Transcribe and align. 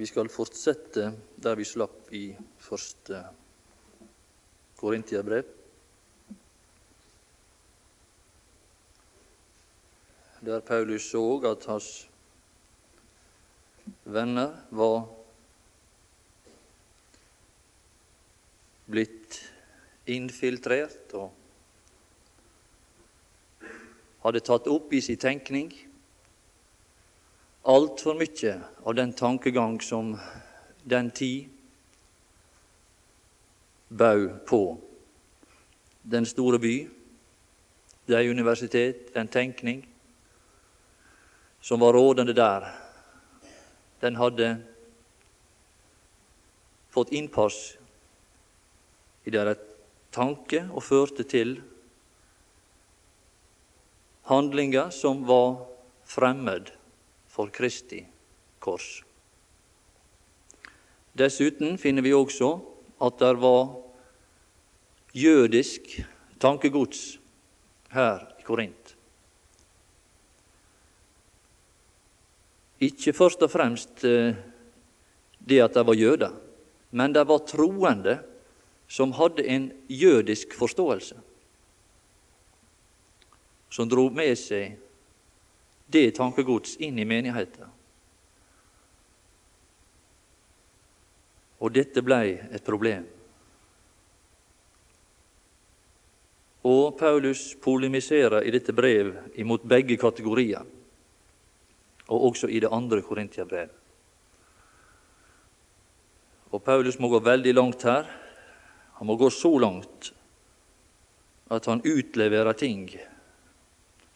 Vi 0.00 0.06
skal 0.08 0.30
fortsette 0.32 1.10
der 1.44 1.58
vi 1.60 1.64
slapp 1.68 2.06
i 2.16 2.30
første 2.56 3.18
Korintiabrev. 4.80 5.44
Der 10.40 10.64
Paulus 10.64 11.10
så 11.10 11.20
at 11.50 11.66
hans 11.68 11.90
venner 14.08 14.56
var 14.72 15.04
blitt 18.88 19.36
infiltrert 20.08 21.12
og 21.20 21.28
hadde 24.24 24.46
tatt 24.48 24.72
opp 24.72 24.96
i 24.96 25.04
sin 25.04 25.20
tenkning 25.20 25.68
altfor 27.70 28.18
mye 28.18 28.54
av 28.82 28.94
den 28.98 29.12
tankegang 29.14 29.78
som 29.80 30.16
den 30.82 31.10
tid 31.10 31.48
bød 33.88 34.46
på. 34.46 34.62
Den 36.02 36.26
store 36.26 36.58
by, 36.58 36.74
det 38.08 38.30
universitet, 38.30 39.14
den 39.14 39.28
tenkning 39.28 39.84
som 41.60 41.80
var 41.80 41.92
rådende 41.92 42.34
der, 42.34 42.66
den 44.00 44.16
hadde 44.16 44.48
fått 46.90 47.12
innpass 47.12 47.76
i 49.28 49.30
deres 49.30 49.60
tanke 50.10 50.64
og 50.72 50.82
førte 50.82 51.22
til 51.28 51.58
handlinger 54.26 54.90
som 54.94 55.22
var 55.28 55.60
fremmed 56.08 56.72
for 57.40 57.48
Kristi 57.48 58.02
kors. 58.60 59.00
Dessuten 61.16 61.78
finner 61.80 62.04
vi 62.04 62.12
også 62.12 62.50
at 63.00 63.16
det 63.22 63.30
var 63.40 63.70
jødisk 65.16 65.88
tankegods 66.36 67.16
her 67.94 68.26
i 68.36 68.44
Korint. 68.44 68.92
Ikke 72.84 73.16
først 73.16 73.40
og 73.48 73.52
fremst 73.52 74.04
eh, 74.04 74.36
det 75.40 75.62
at 75.64 75.80
de 75.80 75.86
var 75.88 75.96
jøder, 75.96 76.36
men 76.92 77.16
de 77.16 77.24
var 77.24 77.46
troende 77.48 78.18
som 78.84 79.16
hadde 79.16 79.48
en 79.48 79.72
jødisk 79.88 80.52
forståelse 80.60 81.16
som 83.70 83.88
dro 83.88 84.08
med 84.10 84.36
seg 84.36 84.89
det 85.90 86.14
tankegods 86.16 86.76
inn 86.80 86.98
i 86.98 87.06
menigheten. 87.08 87.68
Og 91.60 91.72
dette 91.74 92.02
ble 92.04 92.22
et 92.50 92.64
problem. 92.64 93.04
Og 96.70 96.96
Paulus 96.98 97.54
polemiserer 97.60 98.44
i 98.44 98.52
dette 98.52 98.72
brev 98.76 99.14
imot 99.40 99.64
begge 99.64 99.96
kategorier, 100.00 100.64
og 102.10 102.24
også 102.30 102.48
i 102.48 102.60
det 102.60 102.72
andre 102.72 103.00
Korintiabrev. 103.04 103.70
Og 106.50 106.62
Paulus 106.64 106.98
må 106.98 107.08
gå 107.08 107.20
veldig 107.22 107.54
langt 107.54 107.84
her. 107.86 108.08
Han 108.98 109.06
må 109.06 109.16
gå 109.16 109.30
så 109.30 109.52
langt 109.62 110.10
at 111.50 111.66
han 111.70 111.82
utleverer 111.86 112.52
ting 112.58 112.88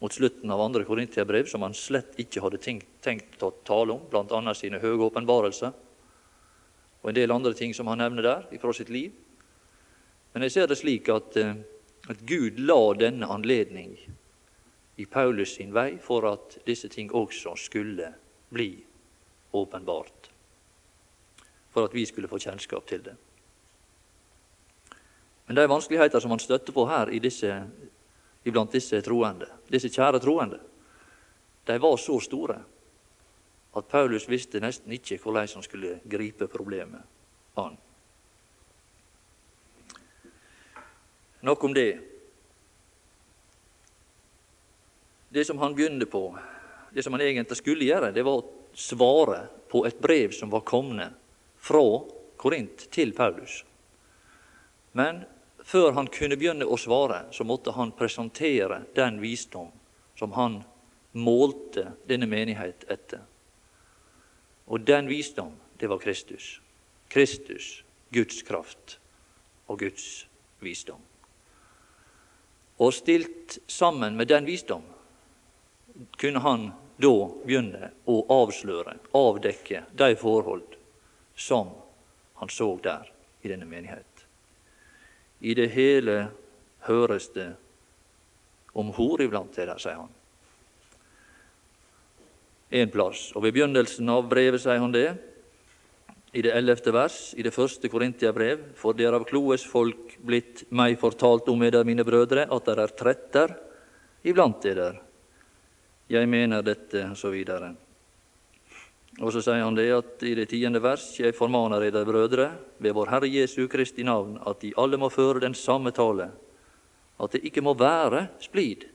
mot 0.05 0.13
slutten 0.13 0.51
av 0.51 0.61
andre 0.61 0.85
Korintiabrev 0.85 1.47
som 1.49 1.63
han 1.65 1.73
slett 1.73 2.19
ikke 2.21 2.43
hadde 2.45 2.59
tenkt, 2.61 3.41
å 3.41 3.49
tale 3.65 3.95
om, 3.95 4.03
bl.a. 4.13 4.53
sine 4.53 4.77
høye 4.83 5.01
åpenbarelser 5.07 5.71
og 7.01 7.09
en 7.09 7.17
del 7.17 7.33
andre 7.33 7.55
ting 7.57 7.73
som 7.73 7.89
han 7.89 8.03
nevner 8.05 8.27
der 8.27 8.61
fra 8.61 8.73
sitt 8.77 8.93
liv. 8.93 9.15
Men 10.35 10.45
jeg 10.45 10.53
ser 10.53 10.69
det 10.69 10.77
slik 10.77 11.09
at, 11.09 11.39
eh, 11.41 11.57
at 12.13 12.21
Gud 12.29 12.61
la 12.61 12.77
denne 13.01 13.31
anledning 13.33 13.97
i 15.01 15.09
Paulus 15.09 15.57
sin 15.57 15.73
vei 15.73 15.97
for 16.05 16.29
at 16.29 16.59
disse 16.69 16.93
ting 16.93 17.09
også 17.09 17.57
skulle 17.65 18.13
bli 18.53 18.69
åpenbart, 19.57 20.31
for 21.73 21.89
at 21.89 21.97
vi 21.97 22.05
skulle 22.05 22.29
få 22.29 22.45
kjennskap 22.45 22.85
til 22.93 23.09
det. 23.09 23.17
Men 25.49 25.57
de 25.57 25.69
vanskeligheter 25.73 26.21
som 26.21 26.37
han 26.37 26.45
støtter 26.45 26.77
på 26.77 26.89
her 26.93 27.09
i 27.09 27.25
disse 27.25 27.57
iblant 28.45 28.77
disse 28.77 29.01
troende, 29.01 29.49
disse 29.71 29.91
kjære 29.93 30.21
troende, 30.23 30.61
de 31.65 31.81
var 31.81 31.97
så 31.97 32.19
store 32.21 32.59
at 33.75 33.89
Paulus 33.91 34.29
visste 34.31 34.61
nesten 34.63 34.93
ikke 34.95 35.19
hvordan 35.23 35.49
han 35.55 35.65
skulle 35.67 35.99
gripe 36.11 36.47
problemet 36.51 37.03
an. 37.59 37.77
Nok 41.45 41.65
om 41.65 41.75
det. 41.75 41.91
Det 45.29 45.45
som 45.45 45.59
han 45.59 45.75
begynte 45.75 46.07
på, 46.07 46.39
det 46.95 47.03
som 47.03 47.13
han 47.13 47.25
egentlig 47.25 47.57
skulle 47.59 47.85
gjøre, 47.85 48.13
det 48.15 48.25
var 48.25 48.39
å 48.39 48.51
svare 48.75 49.43
på 49.69 49.83
et 49.87 49.99
brev 50.01 50.33
som 50.33 50.53
var 50.53 50.63
kommet 50.65 51.13
fra 51.59 51.83
Korint 52.39 52.87
til 52.95 53.13
Paulus. 53.13 53.65
Men 54.93 55.25
før 55.65 55.93
han 55.97 56.11
kunne 56.13 56.37
begynne 56.37 56.67
å 56.69 56.77
svare, 56.81 57.25
så 57.33 57.45
måtte 57.45 57.73
han 57.73 57.95
presentere 57.97 58.83
den 58.95 59.21
visdom 59.23 59.71
som 60.19 60.35
han 60.37 60.61
målte 61.13 61.93
denne 62.09 62.29
menighet 62.29 62.85
etter. 62.91 63.25
Og 64.67 64.85
den 64.85 65.09
visdom, 65.09 65.55
det 65.81 65.89
var 65.89 65.99
Kristus. 65.99 66.61
Kristus, 67.09 67.83
Guds 68.11 68.43
kraft 68.43 68.99
og 69.67 69.79
Guds 69.79 70.27
visdom. 70.61 71.01
Og 72.79 72.95
stilt 72.95 73.59
sammen 73.71 74.17
med 74.17 74.29
den 74.29 74.47
visdom 74.47 74.83
kunne 76.19 76.43
han 76.43 76.73
da 76.99 77.13
begynne 77.45 77.91
å 78.11 78.21
avsløre, 78.31 78.97
avdekke 79.15 79.85
de 79.95 80.11
forhold 80.19 80.77
som 81.37 81.71
han 82.41 82.51
så 82.51 82.75
der 82.83 83.11
i 83.43 83.51
denne 83.51 83.67
menighet. 83.69 84.14
I 85.45 85.53
det 85.57 85.69
hele 85.75 86.17
høres 86.89 87.29
det 87.35 87.51
om 88.75 88.91
hor 88.97 89.21
iblant 89.23 89.53
dere, 89.55 89.77
sier 89.79 90.01
han. 90.01 90.11
En 92.75 92.91
plass. 92.91 93.29
Og 93.37 93.45
ved 93.45 93.55
begynnelsen 93.55 94.09
av 94.11 94.25
brevet 94.31 94.65
sier 94.65 94.81
han 94.83 94.95
det, 94.95 95.09
i 96.35 96.43
det 96.43 96.51
ellevte 96.51 96.91
vers 96.91 97.19
i 97.39 97.45
det 97.47 97.53
første 97.55 97.87
Korintiabrev, 97.93 98.73
for 98.75 98.97
det 98.97 99.07
er 99.07 99.15
av 99.15 99.27
Kloes 99.29 99.63
folk 99.71 100.17
blitt 100.19 100.65
meg 100.75 100.97
fortalt 100.99 101.47
om 101.53 101.63
eder, 101.63 101.87
mine 101.87 102.03
brødre, 102.07 102.49
at 102.51 102.67
der 102.67 102.83
er 102.83 102.97
tretter 102.99 103.55
iblant 104.27 104.65
eder. 104.67 104.99
Jeg 106.11 106.27
mener 106.29 106.65
dette, 106.67 107.05
og 107.13 107.21
så 107.21 107.31
videre. 107.31 107.71
Og 109.23 109.31
så 109.31 109.45
sier 109.45 109.63
han 109.63 109.77
det 109.79 109.87
at 109.95 110.23
i 110.27 110.33
det 110.35 110.49
tiende 110.51 110.81
vers 110.83 111.05
jeg 111.21 111.37
formaner 111.37 111.85
eder 111.87 112.07
brødre 112.07 112.49
ved 112.83 112.97
vår 112.97 113.13
Herre 113.13 113.31
Jesu 113.31 113.69
Kristi 113.71 114.03
navn 114.03 114.41
at 114.43 114.65
de 114.65 114.73
alle 114.81 114.99
må 114.99 115.11
føre 115.13 115.45
den 115.45 115.55
samme 115.55 115.93
tale, 115.95 116.33
at 117.23 117.37
det 117.37 117.45
ikke 117.47 117.63
må 117.63 117.77
være 117.79 118.27
splid 118.43 118.89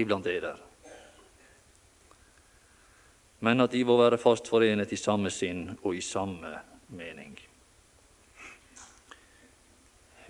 iblant 0.00 0.26
eder, 0.26 0.56
men 3.44 3.60
at 3.60 3.76
de 3.76 3.84
må 3.84 3.98
være 4.00 4.18
fast 4.18 4.48
forenet 4.48 4.96
i 4.96 5.00
samme 5.00 5.30
sinn 5.30 5.66
og 5.82 5.92
i 5.92 6.00
samme 6.00 6.56
mening. 6.96 7.36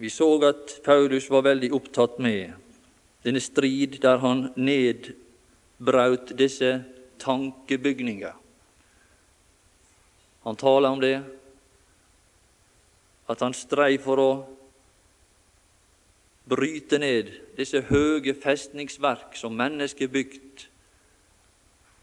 Vi 0.03 0.11
så 0.11 0.27
at 0.43 0.81
Paulus 0.83 1.31
var 1.31 1.47
veldig 1.47 1.71
opptatt 1.77 2.19
med 2.19 2.57
denne 3.23 3.41
strid 3.41 4.01
der 4.03 4.19
han 4.19 4.49
nedbraut 4.59 6.35
disse 6.35 6.81
tankebygninger 7.23 8.35
han 10.45 10.57
taler 10.57 10.93
om 10.93 11.01
det, 11.01 11.23
at 13.29 13.41
han 13.41 13.57
strei 13.57 13.97
for 13.97 14.21
å 14.21 14.31
bryte 16.45 17.01
ned 17.01 17.31
disse 17.57 17.81
høge 17.89 18.35
festningsverk 18.37 19.39
som 19.41 19.57
mennesker 19.57 20.13
bygd, 20.13 20.67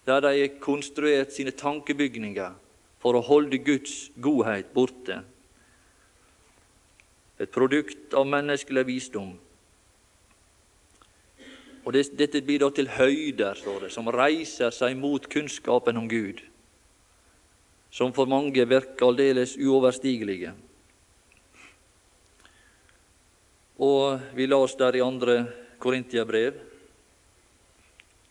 der 0.09 0.25
de 0.25 0.33
har 0.39 0.57
konstruert 0.63 1.35
sine 1.35 1.53
tankebygninger 1.53 2.57
for 3.01 3.17
å 3.17 3.25
holde 3.25 3.61
Guds 3.61 4.09
godhet 4.17 4.73
borte. 4.73 5.21
Et 7.37 7.49
produkt 7.53 8.13
av 8.17 8.25
menneskelig 8.29 8.87
visdom. 8.89 9.35
Og 11.85 11.93
Dette 11.93 12.41
blir 12.45 12.61
da 12.61 12.69
til 12.73 12.89
høyder, 12.89 13.57
står 13.57 13.85
det, 13.85 13.93
som 13.93 14.09
reiser 14.09 14.73
seg 14.73 14.97
mot 14.97 15.29
kunnskapen 15.29 15.97
om 16.01 16.09
Gud 16.09 16.41
som 17.91 18.13
for 18.15 18.25
mange 18.25 18.65
virker 18.65 19.05
aldeles 19.05 19.57
uoverstigelige. 19.59 20.53
Og 23.81 24.35
vi 24.37 24.47
las 24.47 24.75
der 24.79 24.95
i 24.95 25.03
andre 25.03 25.45
Korintiabrev, 25.81 26.53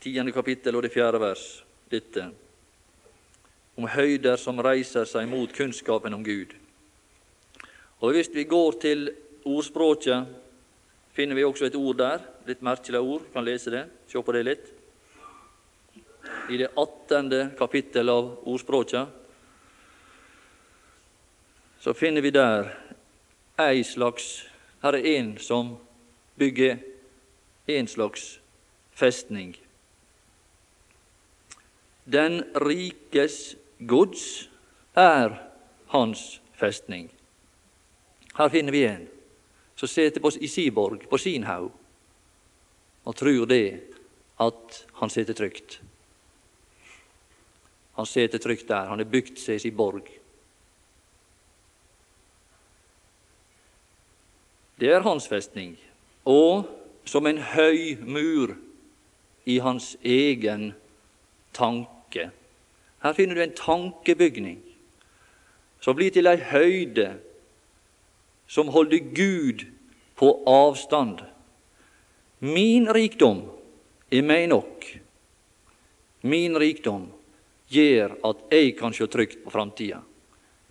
tiende 0.00 0.32
kapittel 0.32 0.76
og 0.76 0.86
det 0.86 0.92
fjerde 0.94 1.20
vers, 1.20 1.64
dette. 1.90 2.30
om 3.76 3.86
høyder 3.88 4.36
som 4.36 4.58
reiser 4.60 5.06
seg 5.08 5.28
mot 5.30 5.52
kunnskapen 5.56 6.12
om 6.12 6.24
Gud. 6.24 6.52
Og 8.00 8.12
Hvis 8.12 8.28
vi 8.34 8.44
går 8.44 8.72
til 8.80 9.10
ordspråket, 9.44 10.26
finner 11.12 11.34
vi 11.34 11.44
også 11.44 11.64
et 11.64 11.76
ord 11.76 11.96
der, 11.96 12.20
litt 12.46 12.60
merkelig 12.62 13.00
ord. 13.00 13.22
Kan 13.32 13.44
lese 13.44 13.70
det, 13.70 13.86
se 14.08 14.20
på 14.20 14.32
det 14.32 14.44
litt. 14.44 14.66
I 16.50 16.60
det 16.60 16.68
18. 16.76 17.56
kapittel 17.56 18.08
av 18.08 18.36
ordspråket 18.44 19.19
så 21.80 21.94
finner 21.94 22.20
vi 22.20 22.30
der 22.30 22.70
ei 23.58 23.82
slags 23.84 24.46
Her 24.82 24.96
er 24.96 25.04
en 25.04 25.38
som 25.38 25.76
bygger 26.38 26.78
en 27.68 27.88
slags 27.88 28.40
festning. 28.96 29.56
Den 32.04 32.42
rikes 32.54 33.56
gods 33.86 34.48
er 34.96 35.36
hans 35.92 36.40
festning. 36.56 37.10
Her 38.38 38.48
finner 38.48 38.72
vi 38.72 38.84
en 38.84 39.08
som 39.76 39.88
sitter 39.88 40.42
i 40.42 40.46
Siborg, 40.46 41.08
på 41.08 41.18
sin 41.18 41.44
haug, 41.44 41.72
og 43.04 43.16
tror 43.16 43.46
det 43.46 43.80
at 44.40 44.86
han 45.00 45.10
sitter 45.10 45.34
trygt. 45.34 45.80
Han 47.96 48.06
sitter 48.06 48.38
trygt 48.38 48.68
der. 48.68 48.88
Han 48.88 48.98
har 48.98 49.04
bygd 49.04 49.38
seg 49.38 49.60
sin 49.60 49.76
borg. 49.76 50.19
Det 54.80 54.88
er 54.88 55.04
hans 55.04 55.28
festning. 55.28 55.76
Og 56.24 56.64
som 57.04 57.26
en 57.26 57.40
høy 57.52 57.98
mur 58.00 58.54
i 59.44 59.58
hans 59.60 59.96
egen 60.04 60.72
tanke. 61.56 62.30
Her 63.00 63.16
finner 63.16 63.36
du 63.36 63.42
en 63.44 63.56
tankebygning 63.56 64.60
som 65.80 65.96
blir 65.96 66.12
til 66.12 66.28
ei 66.28 66.36
høyde 66.50 67.14
som 68.50 68.68
holder 68.74 69.12
Gud 69.16 69.64
på 70.20 70.32
avstand. 70.48 71.22
Min 72.40 72.88
rikdom 72.92 73.44
er 74.12 74.24
meg 74.26 74.48
nok. 74.50 74.84
Min 76.28 76.58
rikdom 76.60 77.08
gjør 77.72 78.16
at 78.26 78.44
jeg 78.52 78.74
kan 78.76 78.96
se 78.96 79.06
trygt 79.08 79.44
på 79.44 79.52
framtida. 79.54 80.02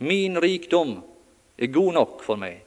Min 0.06 0.38
rikdom 0.42 1.00
er 1.58 1.74
god 1.74 1.94
nok 1.98 2.22
for 2.26 2.38
meg. 2.42 2.62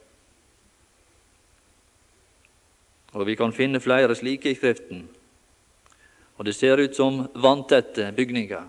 Og 3.13 3.25
Vi 3.25 3.35
kan 3.35 3.53
finne 3.53 3.79
flere 3.79 4.15
slike 4.15 4.51
i 4.51 4.55
Skriften. 4.55 5.09
Og 6.37 6.45
det 6.45 6.55
ser 6.55 6.81
ut 6.81 6.95
som 6.95 7.27
vanntette 7.35 8.11
bygninger 8.11 8.63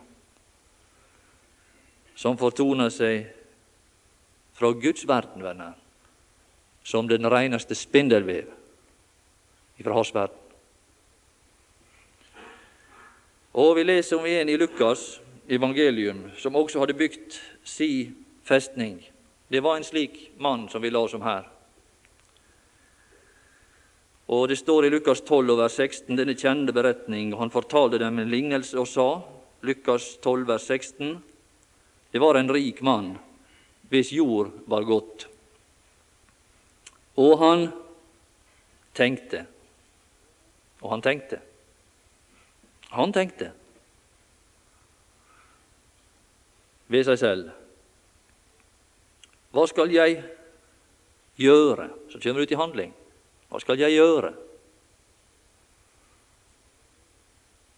som 2.15 2.39
fortoner 2.39 2.93
seg 2.95 3.27
fra 4.55 4.71
Guds 4.71 5.03
verden, 5.09 5.43
venner, 5.43 5.73
som 6.85 7.09
den 7.09 7.27
reneste 7.27 7.75
spindelvev 7.75 8.53
fra 9.83 9.97
hans 9.97 10.13
verden. 10.15 10.39
Og 13.55 13.77
vi 13.77 13.83
leser 13.87 14.19
om 14.19 14.27
en 14.27 14.49
i 14.49 14.57
Lukas 14.59 15.21
evangelium 15.49 16.29
som 16.39 16.57
også 16.57 16.83
hadde 16.83 16.99
bygd 16.99 17.37
si 17.65 18.13
festning. 18.45 18.99
Det 19.51 19.63
var 19.63 19.77
en 19.77 19.87
slik 19.87 20.33
mann 20.39 20.69
som 20.69 20.83
vi 20.83 20.91
la 20.91 21.05
oss 21.07 21.15
om 21.15 21.23
her. 21.23 21.54
Og 24.29 24.49
Det 24.49 24.57
står 24.57 24.87
i 24.87 24.91
Lukas 24.91 25.21
12, 25.21 25.57
vers 25.59 25.77
16, 25.77 26.17
denne 26.17 26.35
kjente 26.35 26.73
beretning. 26.73 27.35
Han 27.37 27.53
fortalte 27.53 27.99
dem 28.01 28.19
en 28.19 28.31
lignelse 28.31 28.79
og 28.81 28.89
sa, 28.89 29.09
Lukas 29.65 30.17
12, 30.23 30.47
vers 30.49 30.65
16, 30.65 31.23
det 32.15 32.21
var 32.23 32.39
en 32.39 32.53
rik 32.53 32.81
mann 32.83 33.17
hvis 33.91 34.13
jord 34.15 34.53
var 34.71 34.87
godt. 34.87 35.27
Og 37.19 37.39
han 37.41 37.67
tenkte. 38.95 39.45
Og 40.81 40.91
han 40.95 41.03
tenkte. 41.03 41.41
Han 42.95 43.13
tenkte 43.13 43.51
ved 46.87 47.07
seg 47.09 47.19
selv. 47.19 47.51
Hva 49.55 49.65
skal 49.71 49.91
jeg 49.91 50.21
gjøre? 51.41 51.89
Så 52.11 52.21
kommer 52.23 52.43
det 52.43 52.47
ut 52.47 52.55
i 52.55 52.61
handling. 52.61 52.95
Hva 53.55 53.61
skal 53.63 53.79
jeg 53.79 53.95
gjøre? 53.95 54.33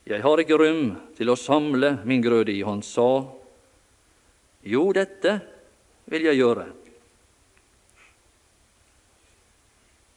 Jeg 0.09 0.23
har 0.25 0.41
ikke 0.41 0.57
rom 0.57 0.87
til 1.19 1.29
å 1.29 1.35
samle 1.37 1.91
min 2.09 2.23
grøde 2.25 2.55
i. 2.55 2.63
Han 2.65 2.81
sa, 2.81 3.27
jo, 4.65 4.87
dette 4.97 5.35
vil 6.09 6.31
jeg 6.31 6.41
gjøre. 6.41 6.65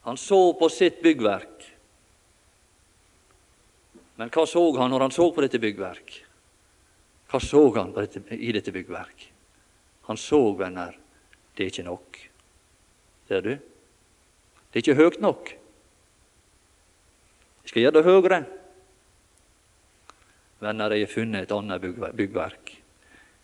Han 0.08 0.16
så 0.16 0.40
på 0.56 0.72
sitt 0.72 1.04
byggverk. 1.04 1.68
Men 4.16 4.32
hva 4.32 4.48
så 4.48 4.64
han 4.80 4.96
når 4.96 5.10
han 5.10 5.12
så 5.20 5.26
på 5.28 5.44
dette 5.44 5.60
byggverk? 5.60 6.14
Hva 7.28 7.44
så 7.44 7.66
han 7.76 7.92
dette, 8.00 8.24
i 8.32 8.48
dette 8.56 8.72
byggverk? 8.72 9.28
Han 10.08 10.16
så, 10.16 10.40
venner, 10.56 10.96
det 11.52 11.66
er 11.66 11.74
ikke 11.74 11.90
nok. 11.92 12.28
Ser 13.28 13.44
du? 13.44 13.58
Det 14.70 14.78
er 14.78 14.84
ikke 14.84 15.02
høyt 15.02 15.20
nok. 15.20 15.50
Jeg 17.62 17.72
skal 17.72 17.82
gjøre 17.82 17.96
det 17.98 18.04
høyere. 18.06 18.40
Venner, 20.60 20.92
jeg 20.94 21.06
har 21.06 21.14
funnet 21.14 21.42
et 21.42 21.54
annet 21.56 21.82
byggverk. 22.16 22.72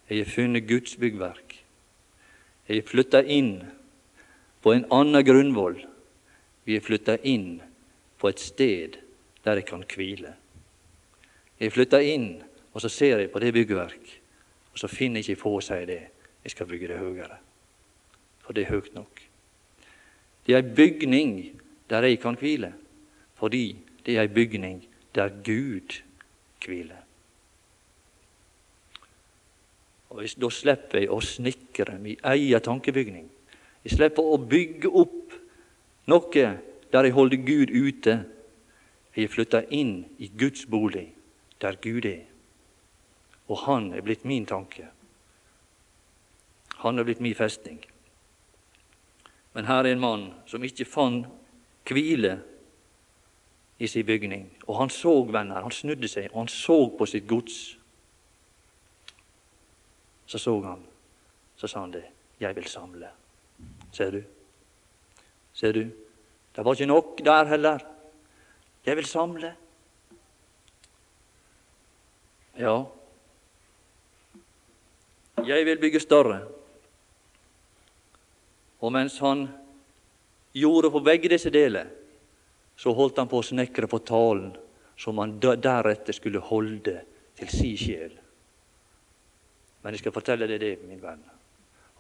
Jeg 0.08 0.22
har 0.22 0.30
funnet 0.30 0.68
Guds 0.68 0.96
byggverk. 0.96 1.56
Jeg 2.68 2.80
har 2.80 2.88
flytta 2.88 3.22
inn 3.22 3.52
på 4.62 4.74
en 4.74 4.86
annen 4.92 5.26
grunnvoll. 5.26 5.80
Vi 6.66 6.74
har 6.74 6.84
flytta 6.86 7.18
inn 7.22 7.60
på 8.18 8.30
et 8.30 8.42
sted 8.42 8.98
der 9.46 9.60
jeg 9.60 9.66
kan 9.66 9.84
hvile. 9.86 10.34
Jeg 11.60 11.72
flytter 11.72 12.04
inn, 12.04 12.42
og 12.74 12.82
så 12.84 12.90
ser 12.92 13.22
jeg 13.22 13.30
på 13.32 13.40
det 13.40 13.54
byggverk, 13.56 14.10
og 14.72 14.78
så 14.78 14.90
finner 14.90 15.22
jeg 15.22 15.30
ikke 15.30 15.42
på 15.42 15.54
seg 15.64 15.86
det. 15.88 16.02
Jeg 16.44 16.54
skal 16.54 16.68
bygge 16.70 16.90
det 16.90 16.98
høyere, 16.98 17.38
for 18.44 18.54
det 18.54 18.66
er 18.66 18.74
høyt 18.74 18.92
nok. 18.94 19.25
Det 20.46 20.54
er 20.54 20.62
ei 20.62 20.74
bygning 20.76 21.60
der 21.90 22.06
jeg 22.06 22.20
kan 22.22 22.36
hvile, 22.38 22.72
fordi 23.34 23.76
det 24.06 24.16
er 24.16 24.22
ei 24.22 24.34
bygning 24.34 24.84
der 25.14 25.28
Gud 25.28 26.02
hviler. 26.64 27.02
Og 30.10 30.22
Da 30.40 30.50
slipper 30.50 30.98
jeg 30.98 31.10
å 31.10 31.20
snikre 31.20 31.98
min 31.98 32.20
egen 32.24 32.62
tankebygning. 32.62 33.26
Jeg 33.84 33.98
slipper 33.98 34.22
å 34.22 34.38
bygge 34.38 34.88
opp 34.88 35.34
noe 36.06 36.46
der 36.92 37.04
jeg 37.04 37.12
holder 37.12 37.36
Gud 37.36 37.74
ute. 37.74 38.16
Jeg 39.16 39.30
flytter 39.30 39.66
inn 39.70 40.04
i 40.18 40.30
Guds 40.38 40.66
bolig, 40.66 41.12
der 41.60 41.76
Gud 41.82 42.04
er. 42.04 42.24
Og 43.48 43.58
Han 43.66 43.92
er 43.92 44.00
blitt 44.00 44.24
min 44.24 44.46
tanke. 44.46 44.88
Han 46.82 46.98
er 46.98 47.04
blitt 47.04 47.20
min 47.20 47.34
festning. 47.34 47.80
Men 49.56 49.64
her 49.64 49.86
er 49.86 49.94
en 49.94 50.00
mann 50.00 50.24
som 50.44 50.64
ikke 50.64 50.84
fant 50.84 51.24
hvile 51.88 52.34
i 53.80 53.88
sin 53.88 54.04
bygning. 54.04 54.50
Og 54.68 54.76
han 54.82 54.90
så, 54.92 55.14
venner, 55.24 55.62
han 55.64 55.72
snudde 55.72 56.10
seg, 56.12 56.26
og 56.34 56.42
han 56.42 56.50
så 56.52 56.76
på 56.98 57.06
sitt 57.08 57.24
gods. 57.28 57.78
Så 60.26 60.38
så 60.42 60.58
han, 60.60 60.82
så 61.56 61.70
sa 61.72 61.86
han 61.86 61.94
det. 61.94 62.04
Jeg 62.40 62.56
vil 62.56 62.68
samle. 62.68 63.08
Ser 63.96 64.10
du? 64.10 64.20
Ser 65.56 65.72
du? 65.72 65.86
Det 66.56 66.64
var 66.64 66.76
ikke 66.76 66.90
nok 66.90 67.24
der 67.24 67.48
heller. 67.48 67.86
Jeg 68.84 68.96
vil 68.96 69.08
samle. 69.08 69.54
Ja, 72.58 72.76
jeg 75.46 75.66
vil 75.66 75.80
bygge 75.80 76.00
større. 76.00 76.42
Og 78.80 78.92
mens 78.92 79.18
han 79.24 79.46
gjorde 80.56 80.90
på 80.92 81.02
begge 81.04 81.30
disse 81.32 81.50
deler, 81.52 81.88
så 82.76 82.92
holdt 82.92 83.18
han 83.20 83.28
på 83.28 83.40
å 83.40 83.46
snekre 83.46 83.88
på 83.88 84.02
talen 84.04 84.52
som 85.00 85.18
han 85.20 85.36
deretter 85.40 86.16
skulle 86.16 86.44
holde 86.44 86.98
til 87.36 87.52
si 87.52 87.72
sjel. 87.80 88.12
Men 89.82 89.94
jeg 89.94 90.04
skal 90.04 90.16
fortelle 90.16 90.48
deg 90.50 90.60
det, 90.60 90.74
min 90.88 91.00
venn, 91.00 91.22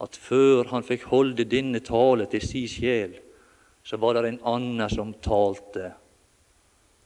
at 0.02 0.16
før 0.20 0.68
han 0.72 0.84
fikk 0.84 1.06
holde 1.12 1.46
denne 1.48 1.80
tale 1.84 2.26
til 2.32 2.44
si 2.44 2.66
sjel, 2.68 3.14
så 3.86 4.00
var 4.02 4.16
det 4.16 4.32
en 4.32 4.42
annen 4.50 4.90
som 4.90 5.14
talte. 5.22 5.92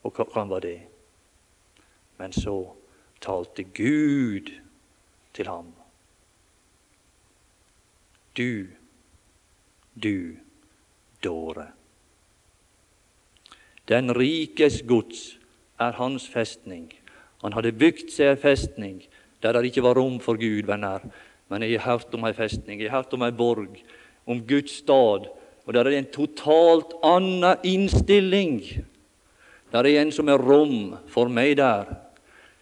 Og 0.02 0.16
hva 0.16 0.46
var 0.48 0.64
det? 0.64 0.78
Men 2.18 2.32
så 2.32 2.56
talte 3.20 3.66
Gud 3.76 4.48
til 5.36 5.50
ham. 5.50 5.68
Du 8.34 8.79
du 10.02 10.36
dåre. 11.24 11.66
Den 13.88 14.14
rikes 14.14 14.82
gods 14.86 15.38
er 15.80 15.96
hans 15.98 16.28
festning. 16.28 16.92
Han 17.42 17.52
hadde 17.56 17.72
bygd 17.72 18.12
seg 18.12 18.34
ei 18.34 18.40
festning 18.40 19.00
der 19.40 19.56
det 19.56 19.70
ikke 19.70 19.82
var 19.82 19.96
rom 19.96 20.18
for 20.20 20.36
Gud, 20.36 20.66
venner. 20.68 21.00
Men 21.48 21.62
jeg 21.62 21.80
har 21.80 21.96
hørt 21.96 22.14
om 22.14 22.26
ei 22.28 22.34
festning, 22.36 22.80
jeg 22.80 22.90
har 22.90 23.00
hørt 23.00 23.14
om 23.16 23.24
ei 23.24 23.32
borg, 23.32 23.78
om 24.26 24.42
Guds 24.46 24.76
stad, 24.82 25.30
og 25.66 25.74
der 25.74 25.80
er 25.80 25.90
det 25.90 25.98
en 25.98 26.12
totalt 26.12 26.92
annen 27.02 27.56
innstilling. 27.64 28.60
Der 29.72 29.86
er 29.86 30.02
en 30.02 30.12
som 30.12 30.28
er 30.28 30.38
rom 30.38 30.96
for 31.08 31.32
meg 31.32 31.56
der, 31.56 31.88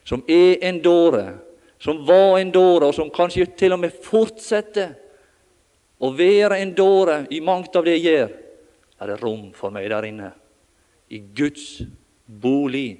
som 0.05 0.23
er 0.29 0.63
en 0.63 0.81
dåre, 0.85 1.35
som 1.79 2.07
var 2.07 2.39
en 2.39 2.51
dåre, 2.55 2.89
og 2.89 2.95
som 2.95 3.11
kanskje 3.11 3.47
til 3.59 3.75
og 3.75 3.83
med 3.83 3.99
fortsetter 4.05 4.95
å 5.99 6.11
være 6.15 6.61
en 6.63 6.75
dåre 6.75 7.25
i 7.35 7.41
mangt 7.43 7.77
av 7.77 7.87
det 7.87 7.99
jeg 7.99 8.07
gjør. 8.13 8.37
er 9.01 9.07
det 9.07 9.21
rom 9.23 9.53
for 9.55 9.71
meg 9.71 9.91
der 9.91 10.05
inne, 10.09 10.33
i 11.11 11.19
Guds 11.19 11.83
bolig. 12.27 12.99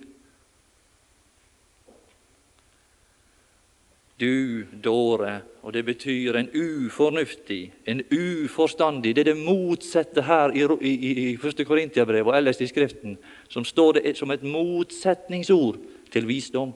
Du 4.19 4.65
dåre, 4.83 5.43
og 5.63 5.73
det 5.73 5.85
betyr 5.85 6.37
en 6.37 6.49
ufornuftig, 6.55 7.73
en 7.87 8.03
uforstandig. 8.11 9.15
Det 9.15 9.21
er 9.27 9.35
det 9.35 9.43
motsatte 9.43 10.23
her 10.23 10.55
i, 10.55 10.63
i, 10.63 11.13
i 11.33 11.35
1. 11.35 11.67
Korintiabrev 11.67 12.27
og 12.27 12.37
ellers 12.37 12.61
i 12.63 12.67
Skriften, 12.67 13.19
som 13.49 13.65
står 13.65 14.01
det 14.01 14.17
som 14.19 14.31
et 14.31 14.43
motsetningsord 14.43 15.79
til 16.11 16.27
visdom. 16.27 16.73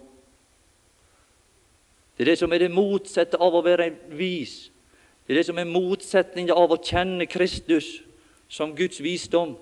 Det 2.18 2.26
er 2.26 2.34
det 2.34 2.38
som 2.38 2.52
er 2.52 2.66
det 2.66 2.74
motsatte 2.74 3.38
av 3.38 3.54
å 3.54 3.64
være 3.64 3.90
vis. 4.18 4.71
Det 5.26 5.34
er 5.34 5.38
det 5.38 5.46
som 5.46 5.58
er 5.58 5.68
motsetningen 5.70 6.54
av 6.54 6.72
å 6.74 6.80
kjenne 6.82 7.26
Kristus 7.30 8.00
som 8.52 8.74
Guds 8.76 9.00
visdom. 9.02 9.54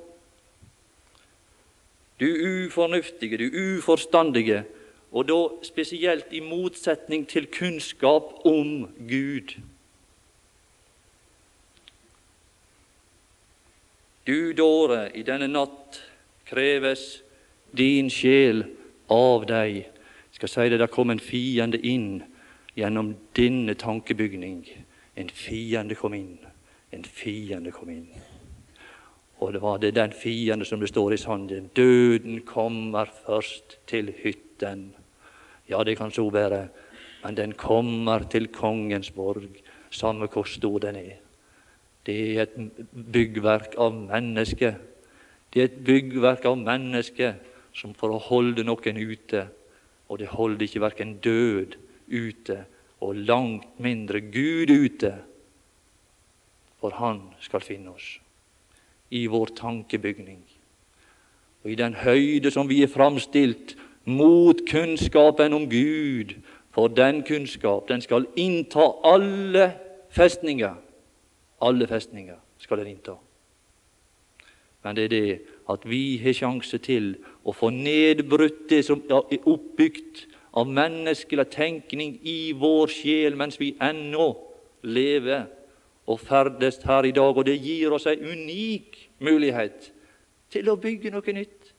Du 2.20 2.26
ufornuftige, 2.26 3.38
du 3.38 3.76
uforstandige, 3.78 4.64
og 5.12 5.28
da 5.28 5.38
spesielt 5.66 6.32
i 6.32 6.40
motsetning 6.40 7.26
til 7.28 7.46
kunnskap 7.46 8.44
om 8.46 8.88
Gud. 9.08 9.56
Du 14.26 14.52
dåre, 14.52 15.08
i 15.14 15.22
denne 15.22 15.48
natt 15.48 16.02
kreves 16.46 17.22
din 17.76 18.10
sjel 18.12 18.64
av 19.10 19.46
deg. 19.48 19.80
Jeg 19.80 20.38
skal 20.38 20.52
si 20.52 20.68
det, 20.70 20.78
der 20.78 20.92
kom 20.92 21.10
en 21.10 21.22
fiende 21.22 21.80
inn 21.80 22.20
gjennom 22.76 23.14
denne 23.36 23.74
tankebygning. 23.74 24.62
En 25.16 25.28
fiende 25.28 25.94
kom 25.94 26.14
inn. 26.14 26.38
En 26.90 27.04
fiende 27.04 27.72
kom 27.74 27.90
inn. 27.90 28.08
Og 29.40 29.52
det 29.52 29.62
var 29.62 29.78
det 29.80 29.94
den 29.96 30.12
fiende 30.12 30.64
som 30.64 30.80
det 30.80 30.90
står 30.90 31.14
i 31.14 31.20
sanden. 31.20 31.70
Døden 31.76 32.42
kommer 32.46 33.08
først 33.26 33.78
til 33.86 34.12
hytten. 34.22 34.90
Ja, 35.68 35.82
det 35.84 35.96
kan 35.98 36.10
så 36.10 36.28
være, 36.30 36.68
men 37.24 37.36
den 37.36 37.52
kommer 37.52 38.18
til 38.18 38.48
kongens 38.48 39.10
borg, 39.10 39.48
samme 39.90 40.26
hvor 40.26 40.44
stor 40.44 40.78
den 40.78 40.96
er. 40.96 41.16
Det 42.06 42.36
er 42.36 42.42
et 42.42 42.86
byggverk 43.12 43.74
av 43.78 43.94
mennesket. 43.94 44.74
Det 45.52 45.62
er 45.62 45.68
et 45.68 45.84
byggverk 45.84 46.44
av 46.44 46.58
mennesket 46.58 47.48
som 47.72 47.94
for 47.94 48.14
å 48.14 48.22
holde 48.30 48.64
noen 48.64 48.98
ute. 48.98 49.46
Og 50.08 50.18
det 50.18 50.32
holder 50.32 50.66
ikke 50.66 50.82
verken 50.82 51.18
død 51.22 51.76
ute, 52.10 52.64
og 53.00 53.16
langt 53.16 53.80
mindre 53.80 54.20
Gud 54.20 54.70
ute. 54.70 55.14
For 56.80 56.90
Han 56.96 57.20
skal 57.40 57.60
finne 57.60 57.92
oss 57.94 58.18
i 59.10 59.26
vår 59.26 59.52
tankebygning. 59.56 60.42
Og 61.64 61.70
i 61.70 61.74
den 61.76 61.94
høyde 61.94 62.50
som 62.50 62.68
vi 62.68 62.82
er 62.82 62.92
framstilt 62.92 63.76
mot 64.04 64.62
kunnskapen 64.70 65.52
om 65.52 65.68
Gud, 65.70 66.38
for 66.70 66.88
den 66.88 67.22
kunnskap, 67.26 67.88
den 67.88 68.00
skal 68.00 68.26
innta 68.36 68.86
alle 69.04 69.72
festninger. 70.10 70.74
Alle 71.60 71.86
festninger 71.86 72.38
skal 72.58 72.78
den 72.78 72.94
innta. 72.94 73.16
Men 74.84 74.96
det 74.96 75.04
er 75.04 75.08
det 75.08 75.40
at 75.68 75.84
vi 75.84 76.16
har 76.22 76.32
sjanse 76.32 76.78
til 76.78 77.12
å 77.44 77.52
få 77.52 77.70
nedbrutt 77.74 78.68
det 78.70 78.84
som 78.86 79.02
er 79.10 79.42
oppbygd 79.44 80.24
av 80.52 80.68
menneskelig 80.68 81.46
tenkning 81.52 82.16
i 82.26 82.52
vår 82.58 82.90
sjel 82.90 83.36
mens 83.38 83.60
vi 83.60 83.74
ennå 83.82 84.32
lever 84.82 85.46
og 86.10 86.20
ferdes 86.20 86.80
her 86.84 87.06
i 87.06 87.14
dag. 87.14 87.36
Og 87.36 87.46
det 87.46 87.60
gir 87.62 87.92
oss 87.94 88.08
en 88.10 88.24
unik 88.24 88.98
mulighet 89.22 89.90
til 90.50 90.70
å 90.70 90.78
bygge 90.80 91.12
noe 91.14 91.36
nytt. 91.36 91.70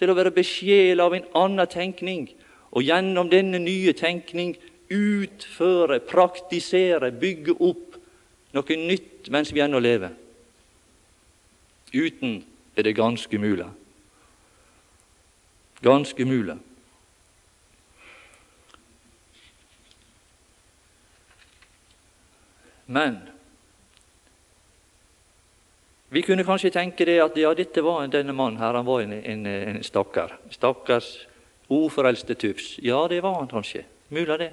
Til 0.00 0.10
å 0.10 0.16
være 0.18 0.34
besjela 0.34 1.06
av 1.06 1.14
en 1.14 1.28
annen 1.38 1.68
tenkning, 1.70 2.30
og 2.72 2.82
gjennom 2.86 3.28
denne 3.30 3.60
nye 3.60 3.92
tenkning 3.92 4.56
utføre, 4.92 6.00
praktisere, 6.08 7.12
bygge 7.12 7.54
opp 7.60 7.98
noe 8.56 8.76
nytt 8.80 9.28
mens 9.32 9.52
vi 9.52 9.62
ennå 9.64 9.80
lever. 9.80 10.16
Uten 11.92 12.40
er 12.76 12.88
det 12.88 12.96
ganske 12.96 13.38
mulig. 13.38 13.68
Ganske 15.84 16.24
mulig. 16.24 16.56
Men 22.92 23.18
vi 26.12 26.20
kunne 26.22 26.44
kanskje 26.44 26.74
tenke 26.74 27.06
det 27.08 27.16
at 27.24 27.36
ja, 27.40 27.54
dette 27.56 27.80
var 27.84 28.04
denne 28.12 28.34
mannen 28.36 28.60
her, 28.60 28.76
han 28.76 28.84
var 28.84 29.00
en, 29.00 29.14
en, 29.16 29.46
en 29.48 29.78
stakkar. 29.84 30.34
Stakkars 30.52 31.14
uforelste 31.72 32.36
tufs. 32.36 32.74
Ja, 32.84 33.06
det 33.08 33.22
var 33.24 33.38
han 33.38 33.48
kanskje. 33.48 33.86
Mulig 34.12 34.38
det. 34.42 34.50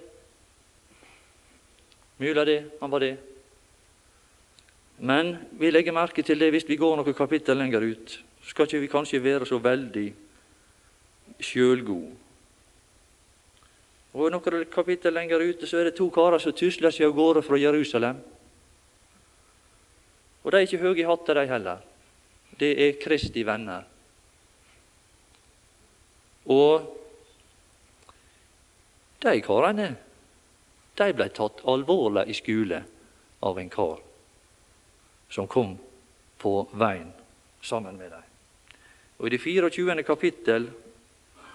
Mulig 2.23 2.45
det. 2.47 2.61
Han 2.79 2.93
var 2.93 3.03
det. 3.03 3.17
Men 4.99 5.35
vi 5.59 5.71
legger 5.71 5.95
merke 5.95 6.23
til 6.23 6.39
det 6.39 6.51
hvis 6.55 6.67
vi 6.67 6.79
går 6.79 6.95
noen 6.99 7.15
kapittel 7.15 7.59
lenger 7.59 7.83
ut. 7.83 8.17
Så 8.39 8.53
skal 8.53 8.67
ikke 8.67 8.83
vi 8.85 8.91
kanskje 8.95 9.23
være 9.23 9.47
så 9.47 9.59
veldig 9.59 10.07
sjølgode. 11.43 12.15
Og 14.13 14.31
noen 14.33 14.65
kapittel 14.73 15.13
lenger 15.13 15.43
ute 15.43 15.67
så 15.69 15.79
er 15.79 15.89
det 15.89 15.97
to 15.99 16.09
karer 16.13 16.41
som 16.41 16.55
tusler 16.57 16.93
seg 16.93 17.09
av 17.09 17.15
gårde 17.17 17.43
fra 17.45 17.59
Jerusalem. 17.61 18.21
Og 20.43 20.51
de 20.51 20.57
er 20.57 20.65
ikke 20.65 20.81
høye 20.81 21.03
i 21.03 21.05
hatten, 21.05 21.37
de 21.37 21.45
heller. 21.49 21.81
Det 22.59 22.71
er 22.73 22.97
Kristi 23.01 23.43
venner. 23.45 23.83
Og 26.49 26.87
de 29.21 29.41
karene 29.45 29.89
de 30.99 31.13
ble 31.15 31.27
tatt 31.35 31.61
alvorlig 31.69 32.25
i 32.31 32.35
skole 32.35 32.79
av 33.45 33.59
en 33.59 33.69
kar 33.71 33.99
som 35.29 35.47
kom 35.47 35.75
på 36.41 36.53
veien 36.73 37.11
sammen 37.61 37.99
med 37.99 38.09
dem. 38.11 38.25
Og 39.19 39.27
I 39.27 39.35
det 39.35 39.41
24. 39.43 40.03
kapittel 40.07 40.65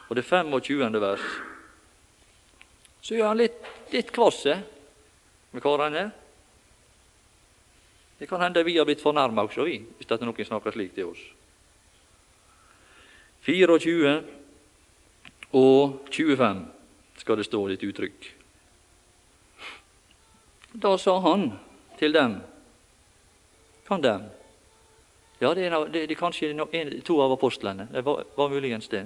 og 0.09 0.17
det 0.17 0.25
25. 0.29 1.01
vers 1.01 1.27
så 3.05 3.19
gjør 3.19 3.35
han 3.35 3.41
litt, 3.43 3.57
litt 3.93 4.13
kvasse 4.15 4.55
med 5.53 5.63
karene. 5.63 6.05
Det 8.19 8.29
kan 8.31 8.41
hende 8.41 8.63
vi 8.65 8.79
har 8.79 8.87
blitt 8.89 9.03
fornærma 9.05 9.45
også, 9.45 9.67
vi, 9.69 9.83
hvis 9.99 10.09
er 10.09 10.25
noen 10.25 10.49
snakker 10.49 10.73
slik 10.73 10.95
til 10.97 11.11
oss. 11.13 11.21
24 13.45 14.15
og 15.53 16.09
25 16.09 16.63
skal 17.21 17.37
det 17.37 17.45
stå 17.45 17.61
litt 17.69 17.85
uttrykk. 17.85 18.31
Da 20.81 20.95
sa 20.99 21.19
han 21.23 21.51
til 22.01 22.17
dem 22.17 22.41
Kan 23.85 24.01
dem? 24.01 24.23
Ja, 25.43 25.53
det 25.53 25.67
er, 25.69 25.75
det 25.93 26.07
er 26.09 26.17
kanskje 26.17 26.55
to 27.05 27.19
av 27.21 27.35
apostlene. 27.35 27.85
Det 27.93 28.01
var, 28.01 28.25
var 28.35 28.49
muligens 28.49 28.89
det. 28.89 29.03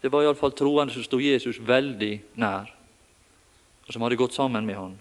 Det 0.00 0.08
var 0.08 0.24
iallfall 0.24 0.52
troende 0.56 0.94
som 0.94 1.04
sto 1.04 1.20
Jesus 1.20 1.60
veldig 1.60 2.12
nær, 2.40 2.70
og 3.86 3.92
som 3.92 4.02
hadde 4.04 4.18
gått 4.20 4.36
sammen 4.36 4.64
med 4.66 4.78
han. 4.78 4.94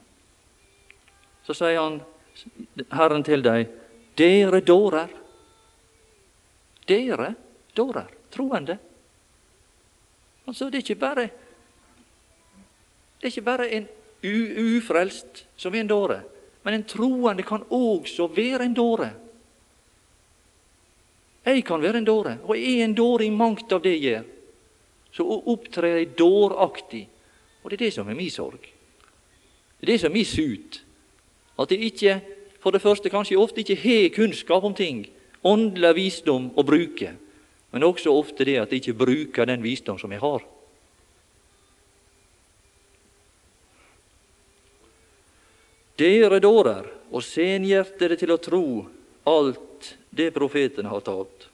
Så 1.48 1.56
sier 1.56 1.80
han, 1.80 2.02
Herren 2.92 3.24
til 3.24 3.44
deg, 3.44 3.70
dere 4.20 4.60
dårer. 4.62 5.12
Dere 6.90 7.34
dårer, 7.76 8.10
troende. 8.34 8.76
Altså, 10.50 10.70
det 10.70 10.82
er 10.82 10.86
ikke 10.88 11.00
bare 11.00 11.30
Det 13.20 13.28
er 13.28 13.32
ikke 13.34 13.42
bare 13.42 13.68
en 13.76 13.88
ufrelst 14.24 15.44
som 15.60 15.76
er 15.76 15.82
en 15.82 15.90
dåre, 15.90 16.22
men 16.64 16.74
en 16.74 16.86
troende 16.88 17.44
kan 17.44 17.66
også 17.70 18.30
være 18.32 18.64
en 18.64 18.74
dåre. 18.74 19.10
Jeg 21.46 21.66
kan 21.66 21.82
være 21.82 21.98
en 21.98 22.08
dåre, 22.08 22.38
og 22.44 22.56
jeg 22.56 22.80
er 22.80 22.86
en 22.86 22.96
dåre 22.96 23.26
i 23.26 23.30
mangt 23.30 23.72
av 23.76 23.82
det 23.84 23.98
jeg 23.98 24.06
gjør. 24.06 24.24
Så 25.12 25.26
opptrer 25.26 25.98
jeg 25.98 26.12
dåraktig, 26.18 27.08
og 27.64 27.72
det 27.72 27.80
er 27.80 27.86
det 27.86 27.94
som 27.94 28.10
er 28.10 28.18
min 28.18 28.32
sorg. 28.32 28.62
Det 29.80 29.88
er 29.88 29.94
det 29.94 30.02
som 30.02 30.12
er 30.12 30.18
min 30.20 30.28
sut. 30.28 30.82
At 31.60 31.72
jeg 31.72 31.92
ikke, 31.92 32.20
for 32.60 32.72
det 32.72 32.84
første 32.84 33.10
kanskje 33.10 33.40
ofte 33.40 33.64
ikke 33.64 33.82
har 33.82 34.14
kunnskap 34.16 34.64
om 34.64 34.76
ting, 34.76 35.08
åndelig 35.44 35.96
visdom 35.96 36.52
å 36.56 36.64
bruke. 36.64 37.16
men 37.72 37.84
også 37.84 38.10
ofte 38.10 38.46
det 38.46 38.56
at 38.58 38.72
jeg 38.72 38.82
ikke 38.82 38.98
bruker 38.98 39.46
den 39.46 39.62
visdom 39.62 40.00
som 40.02 40.12
jeg 40.12 40.20
har. 40.24 40.42
Dere 46.00 46.40
dårer 46.40 46.88
og 47.12 47.24
senhjertede 47.26 48.16
til 48.18 48.32
å 48.32 48.40
tro 48.40 48.64
alt 49.28 49.96
det 50.10 50.32
profetene 50.34 50.90
har 50.90 51.04
talt. 51.04 51.49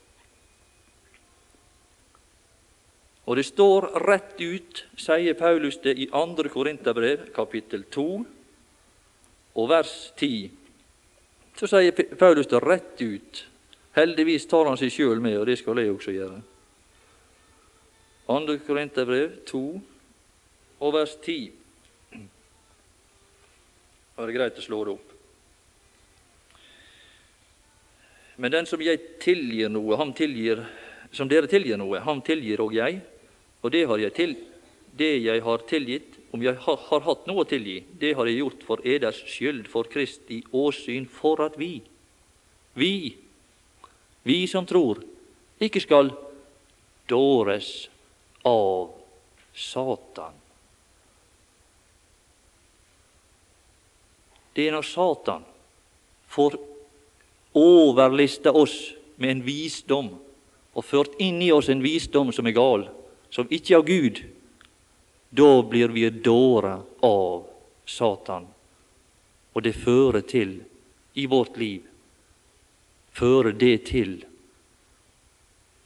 Og 3.25 3.39
det 3.39 3.45
står 3.47 3.87
rett 4.05 4.37
ut, 4.41 4.83
sier 5.01 5.33
Paulus 5.37 5.79
det 5.81 5.95
i 5.97 6.07
2. 6.11 6.49
Korinterbrev, 6.53 7.31
kapittel 7.33 7.87
2, 7.89 8.05
og 9.55 9.69
vers 9.71 9.93
10. 10.19 10.51
Så 11.57 11.69
sier 11.71 11.95
Paulus 12.19 12.49
det 12.51 12.61
rett 12.61 13.01
ut. 13.01 13.45
Heldigvis 13.95 14.45
tar 14.51 14.69
han 14.69 14.77
seg 14.77 14.91
sjøl 14.93 15.23
med, 15.23 15.39
og 15.39 15.47
det 15.49 15.57
skal 15.57 15.79
jeg 15.81 15.93
også 15.93 16.13
gjøre. 16.13 16.39
2. 18.27 18.57
Korinterbrev 18.67 19.41
2 19.49 19.65
og 20.85 20.93
vers 20.93 21.17
10. 21.23 21.51
Da 24.15 24.23
er 24.23 24.29
det 24.29 24.37
greit 24.37 24.59
å 24.59 24.63
slå 24.63 24.83
det 24.85 24.95
opp. 24.95 25.11
Men 28.37 28.51
den 28.51 28.67
som 28.67 28.81
jeg 28.83 28.99
tilgir 29.23 29.71
noe, 29.71 29.95
ham 29.97 30.11
tilgir 30.15 30.61
som 31.15 31.29
dere 31.31 31.47
tilgir 31.47 31.79
noe, 31.79 32.01
ham 32.03 32.19
tilgir 32.25 32.63
og 32.63 32.73
jeg. 32.75 32.99
Og 33.65 33.71
det, 33.73 33.87
har 33.89 33.97
jeg 33.97 34.13
til, 34.13 34.35
det 34.93 35.15
jeg 35.25 35.41
har 35.41 35.63
tilgitt, 35.65 36.19
om 36.35 36.43
jeg 36.43 36.53
har, 36.61 36.77
har, 36.89 37.01
hatt 37.07 37.25
noe 37.25 37.41
å 37.41 37.49
tilgi, 37.49 37.79
det 37.97 38.11
har 38.13 38.27
jeg 38.29 38.37
gjort 38.37 38.65
for 38.67 38.83
eders 38.85 39.23
skyld, 39.25 39.65
for 39.71 39.89
Kristi 39.89 40.43
åsyn, 40.53 41.07
for 41.09 41.41
at 41.47 41.55
vi, 41.57 41.79
vi, 42.77 43.15
vi 44.21 44.37
som 44.51 44.67
tror, 44.69 45.01
ikke 45.57 45.81
skal 45.81 46.11
dåres 47.09 47.71
av 48.45 48.91
Satan. 49.57 50.35
Det 54.53 54.67
er 54.67 54.75
når 54.75 54.85
Satan 54.87 55.47
får 56.31 56.59
overlista 57.57 58.53
oss 58.53 58.75
med 59.17 59.33
en 59.33 59.41
visdom 59.47 60.13
og 60.75 60.85
ført 60.85 61.17
inn 61.23 61.41
i 61.41 61.49
oss 61.55 61.71
en 61.71 61.81
visdom 61.81 62.29
som 62.35 62.45
er 62.45 62.55
gal, 62.55 62.85
som 63.35 63.47
ikke 63.51 63.75
av 63.75 63.83
Gud, 63.83 64.21
da 65.29 65.63
blir 65.63 65.91
vi 65.91 66.09
dårer 66.09 66.79
av 67.03 67.47
Satan. 67.85 68.45
Og 69.51 69.63
det 69.63 69.73
fører 69.75 70.23
til, 70.23 70.61
i 71.19 71.25
vårt 71.27 71.57
liv, 71.59 71.83
fører 73.11 73.51
det 73.51 73.73
til 73.91 74.13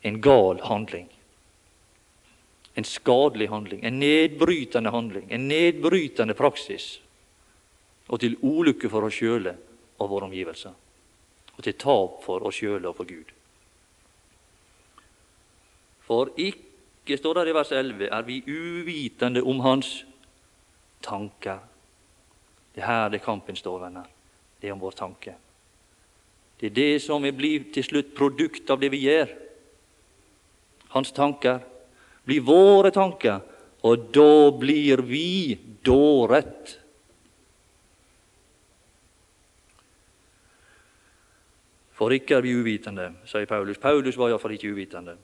en 0.05 0.21
gal 0.21 0.61
handling. 0.69 1.09
En 2.77 2.85
skadelig 2.85 3.49
handling, 3.49 3.81
en 3.81 3.99
nedbrytende 3.99 4.93
handling, 4.93 5.25
en 5.33 5.49
nedbrytende 5.49 6.37
praksis. 6.37 6.99
Og 8.13 8.21
til 8.21 8.37
ulykke 8.45 8.93
for 8.93 9.09
oss 9.09 9.17
sjøle 9.17 9.57
og 9.97 10.13
våre 10.13 10.29
omgivelser. 10.29 10.77
Og 11.57 11.65
til 11.65 11.81
tap 11.81 12.21
for 12.29 12.45
oss 12.45 12.61
sjøle 12.61 12.93
og 12.93 12.97
for 13.01 13.09
Gud. 13.09 13.33
For 16.05 16.37
ikke 16.37 16.68
ikke, 17.09 17.17
står 17.17 17.39
der 17.39 17.49
i 17.49 17.53
vers 17.57 17.71
11, 17.73 18.07
er 18.13 18.21
vi 18.21 18.43
uvitende 18.45 19.41
om 19.41 19.59
hans 19.65 20.05
tanker. 21.01 21.59
Det 22.75 22.83
er 22.83 22.85
her 22.85 23.09
det 23.09 23.23
kampen 23.25 23.57
står, 23.57 23.79
venner. 23.81 24.05
Det 24.61 24.69
er 24.69 24.75
om 24.75 24.81
vår 24.81 24.93
tanke. 24.93 25.33
Det 26.59 26.69
er 26.69 26.75
det 26.75 27.01
som 27.01 27.23
blir 27.23 27.71
til 27.73 27.83
slutt 27.83 28.13
produkt 28.15 28.69
av 28.69 28.81
det 28.81 28.91
vi 28.93 29.05
gjør. 29.07 29.31
Hans 30.93 31.11
tanker 31.15 31.63
blir 32.25 32.43
våre 32.45 32.91
tanker, 32.91 33.39
og 33.81 34.11
da 34.13 34.51
blir 34.59 35.01
vi 35.07 35.57
dåret. 35.85 36.75
For 41.95 42.13
ikke 42.15 42.37
er 42.37 42.45
vi 42.45 42.53
uvitende, 42.55 43.09
sier 43.27 43.47
Paulus. 43.47 43.79
Paulus 43.79 44.17
var 44.19 44.29
iallfall 44.29 44.53
ikke 44.55 44.71
uvitende. 44.75 45.17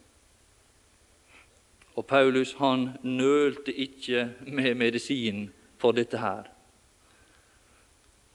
Og 1.96 2.06
Paulus 2.06 2.54
han 2.60 2.90
nølte 3.04 3.72
ikke 3.72 4.30
med 4.48 4.76
medisin 4.76 5.48
for 5.78 5.96
dette 5.96 6.20
her. 6.20 6.44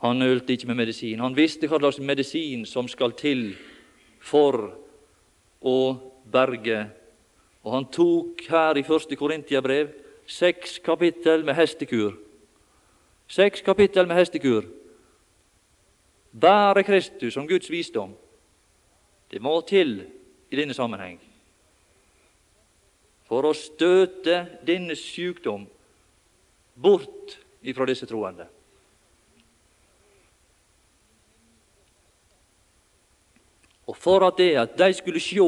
Han 0.01 0.17
nølte 0.17 0.53
ikke 0.53 0.67
med 0.67 0.75
medisin. 0.75 1.21
Han 1.21 1.37
visste 1.37 1.69
hva 1.69 1.79
slags 1.79 2.01
medisin 2.01 2.65
som 2.67 2.89
skal 2.89 3.13
til 3.13 3.51
for 4.21 4.57
å 5.61 5.79
berge. 6.25 6.87
Og 7.65 7.75
han 7.75 7.89
tok 7.93 8.47
her 8.49 8.81
i 8.81 8.87
første 8.87 9.17
Korintiabrev 9.17 9.93
seks 10.25 10.79
kapittel 10.85 11.45
med 11.45 11.55
hestekur. 11.55 12.17
Seks 13.29 13.61
kapittel 13.61 14.09
med 14.09 14.17
hestekur. 14.17 14.65
Bære 16.33 16.87
Kristus 16.87 17.35
som 17.35 17.49
Guds 17.49 17.69
visdom. 17.71 18.15
Det 19.31 19.43
må 19.43 19.61
til 19.69 19.99
i 20.51 20.57
denne 20.57 20.75
sammenheng 20.75 21.21
for 23.31 23.47
å 23.47 23.55
støte 23.55 24.41
denne 24.67 24.97
sykdom 24.99 25.69
bort 26.75 27.37
ifra 27.63 27.87
disse 27.87 28.09
troende. 28.11 28.49
Og 33.87 33.97
for 33.99 34.27
at, 34.27 34.39
det, 34.39 34.51
at 34.59 34.75
de 34.79 34.91
skulle 34.99 35.23
sjå 35.23 35.47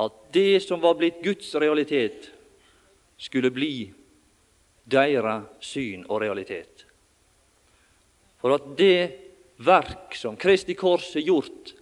at 0.00 0.18
det 0.32 0.62
som 0.64 0.80
var 0.80 0.96
blitt 0.96 1.20
Guds 1.24 1.52
realitet, 1.60 2.30
skulle 3.18 3.50
bli 3.50 3.88
deres 4.88 5.48
syn 5.64 6.04
og 6.06 6.22
realitet. 6.22 6.84
For 8.38 8.54
at 8.54 8.68
det 8.78 9.00
verk 9.64 10.14
som 10.14 10.38
Kristi 10.38 10.76
kors 10.78 11.10
har 11.16 11.26
gjort 11.26 11.72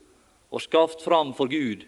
og 0.48 0.62
skapt 0.64 1.02
fram 1.04 1.34
for 1.36 1.50
Gud, 1.52 1.84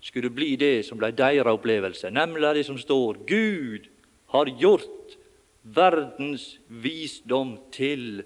skulle 0.00 0.30
bli 0.30 0.54
det 0.56 0.86
som 0.86 0.98
ble 0.98 1.12
deres 1.12 1.46
opplevelse, 1.46 2.10
nemlig 2.10 2.54
det 2.56 2.66
som 2.66 2.78
står 2.78 3.20
Gud 3.28 3.88
har 4.32 4.48
gjort 4.60 5.16
verdens 5.62 6.56
visdom 6.66 7.56
til 7.72 8.22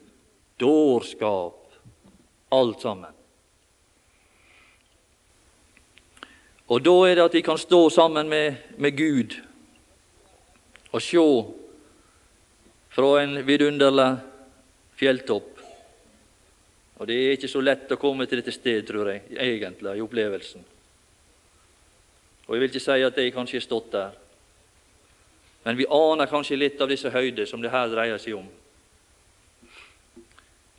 dårskap, 0.61 1.75
alt 2.55 2.83
sammen. 2.83 3.11
Og 6.71 6.81
da 6.81 6.95
er 7.05 7.19
det 7.19 7.27
at 7.27 7.35
vi 7.35 7.43
kan 7.45 7.59
stå 7.61 7.89
sammen 7.93 8.29
med, 8.29 8.55
med 8.79 8.97
Gud 8.97 9.35
og 10.95 11.03
se 11.03 11.25
fra 12.95 13.11
en 13.21 13.41
vidunderlig 13.47 14.13
fjelltopp. 14.95 15.51
Og 17.03 17.09
det 17.11 17.17
er 17.19 17.35
ikke 17.35 17.51
så 17.51 17.61
lett 17.61 17.91
å 17.91 17.99
komme 17.99 18.29
til 18.31 18.39
dette 18.39 18.55
sted, 18.55 18.87
tror 18.87 19.11
jeg, 19.11 19.25
egentlig, 19.35 19.97
i 19.99 20.05
opplevelsen. 20.05 20.63
Og 22.47 22.55
Jeg 22.55 22.61
vil 22.61 22.69
ikke 22.69 22.85
si 22.85 23.05
at 23.07 23.19
jeg 23.19 23.33
kanskje 23.33 23.59
har 23.59 23.65
stått 23.65 23.93
der, 23.93 24.11
men 25.65 25.79
vi 25.79 25.87
aner 25.89 26.29
kanskje 26.29 26.59
litt 26.61 26.81
av 26.81 26.91
disse 26.93 27.11
høyder 27.11 27.49
som 27.49 27.63
det 27.63 27.73
her 27.73 27.89
dreier 27.89 28.21
seg 28.21 28.37
om. 28.37 28.49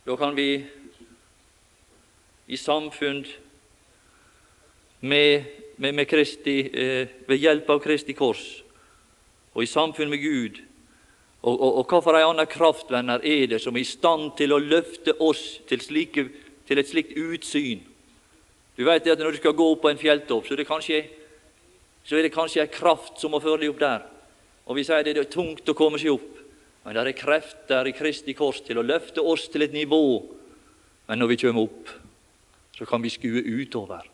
Da 0.06 0.14
kan 0.16 0.36
vi 0.36 0.62
i 2.46 2.56
samfunn 2.56 3.24
med, 5.00 5.44
med, 5.76 5.92
med 5.92 6.06
Kristi, 6.06 6.60
eh, 6.70 7.08
ved 7.26 7.42
hjelp 7.42 7.70
av 7.74 7.82
Kristi 7.82 8.14
kors 8.14 8.44
og 9.56 9.64
i 9.64 9.66
samfunn 9.66 10.12
med 10.12 10.22
Gud 10.22 10.62
og, 11.46 11.60
og, 11.60 11.76
og 11.78 11.90
hva 11.90 12.00
for 12.02 12.18
ei 12.18 12.24
anna 12.26 12.46
kraft, 12.50 12.88
venner, 12.90 13.22
er 13.22 13.46
det 13.50 13.60
som 13.62 13.76
er 13.76 13.84
i 13.84 13.88
stand 13.88 14.32
til 14.38 14.54
å 14.54 14.62
løfte 14.62 15.14
oss 15.22 15.60
til, 15.68 15.82
slike, 15.82 16.24
til 16.66 16.80
et 16.80 16.88
slikt 16.90 17.14
utsyn? 17.18 17.84
Du 18.76 18.82
vet 18.84 19.06
at 19.06 19.18
Når 19.18 19.36
du 19.36 19.38
skal 19.40 19.54
gå 19.56 19.68
opp 19.72 19.84
på 19.84 19.92
en 19.92 20.00
fjelltopp, 20.00 20.46
så 20.46 20.54
er 20.54 20.62
det 20.62 20.68
kanskje 20.68 21.04
så 22.06 22.16
er 22.16 22.26
det 22.26 22.34
kanskje 22.34 22.62
ei 22.62 22.70
kraft 22.70 23.18
som 23.18 23.34
må 23.34 23.42
føre 23.42 23.64
deg 23.64 23.72
opp 23.72 23.82
der. 23.82 24.04
Og 24.70 24.78
vi 24.78 24.84
sier 24.86 25.02
det 25.02 25.16
er 25.18 25.30
tungt 25.30 25.66
å 25.66 25.74
komme 25.74 25.98
seg 25.98 26.14
opp. 26.14 26.32
Men 26.86 26.94
det 26.94 27.02
er 27.02 27.18
krefter 27.18 27.88
i 27.90 27.94
Kristi 27.98 28.34
kors 28.38 28.60
til 28.62 28.78
å 28.78 28.86
løfte 28.86 29.22
oss 29.26 29.48
til 29.50 29.66
et 29.66 29.74
nivå. 29.74 30.22
Men 31.10 31.18
når 31.18 31.32
vi 31.32 31.38
kommer 31.40 31.66
opp, 31.66 31.90
så 32.78 32.86
kan 32.86 33.02
vi 33.02 33.10
skue 33.10 33.42
utover. 33.42 34.06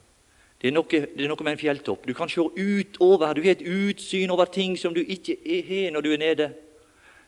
Det 0.57 0.71
er, 0.71 0.75
noe, 0.77 0.87
det 0.89 1.25
er 1.25 1.29
noe 1.29 1.45
med 1.45 1.57
en 1.57 1.61
fjelltopp. 1.61 2.07
Du 2.07 2.15
kan 2.17 2.31
se 2.31 2.41
utover. 2.41 3.35
Du 3.35 3.43
har 3.45 3.57
et 3.57 3.65
utsyn 3.67 4.31
over 4.33 4.49
ting 4.49 4.77
som 4.79 4.95
du 4.95 5.03
ikke 5.03 5.37
har 5.43 5.93
når 5.93 6.07
du 6.07 6.13
er 6.15 6.23
nede. 6.23 6.49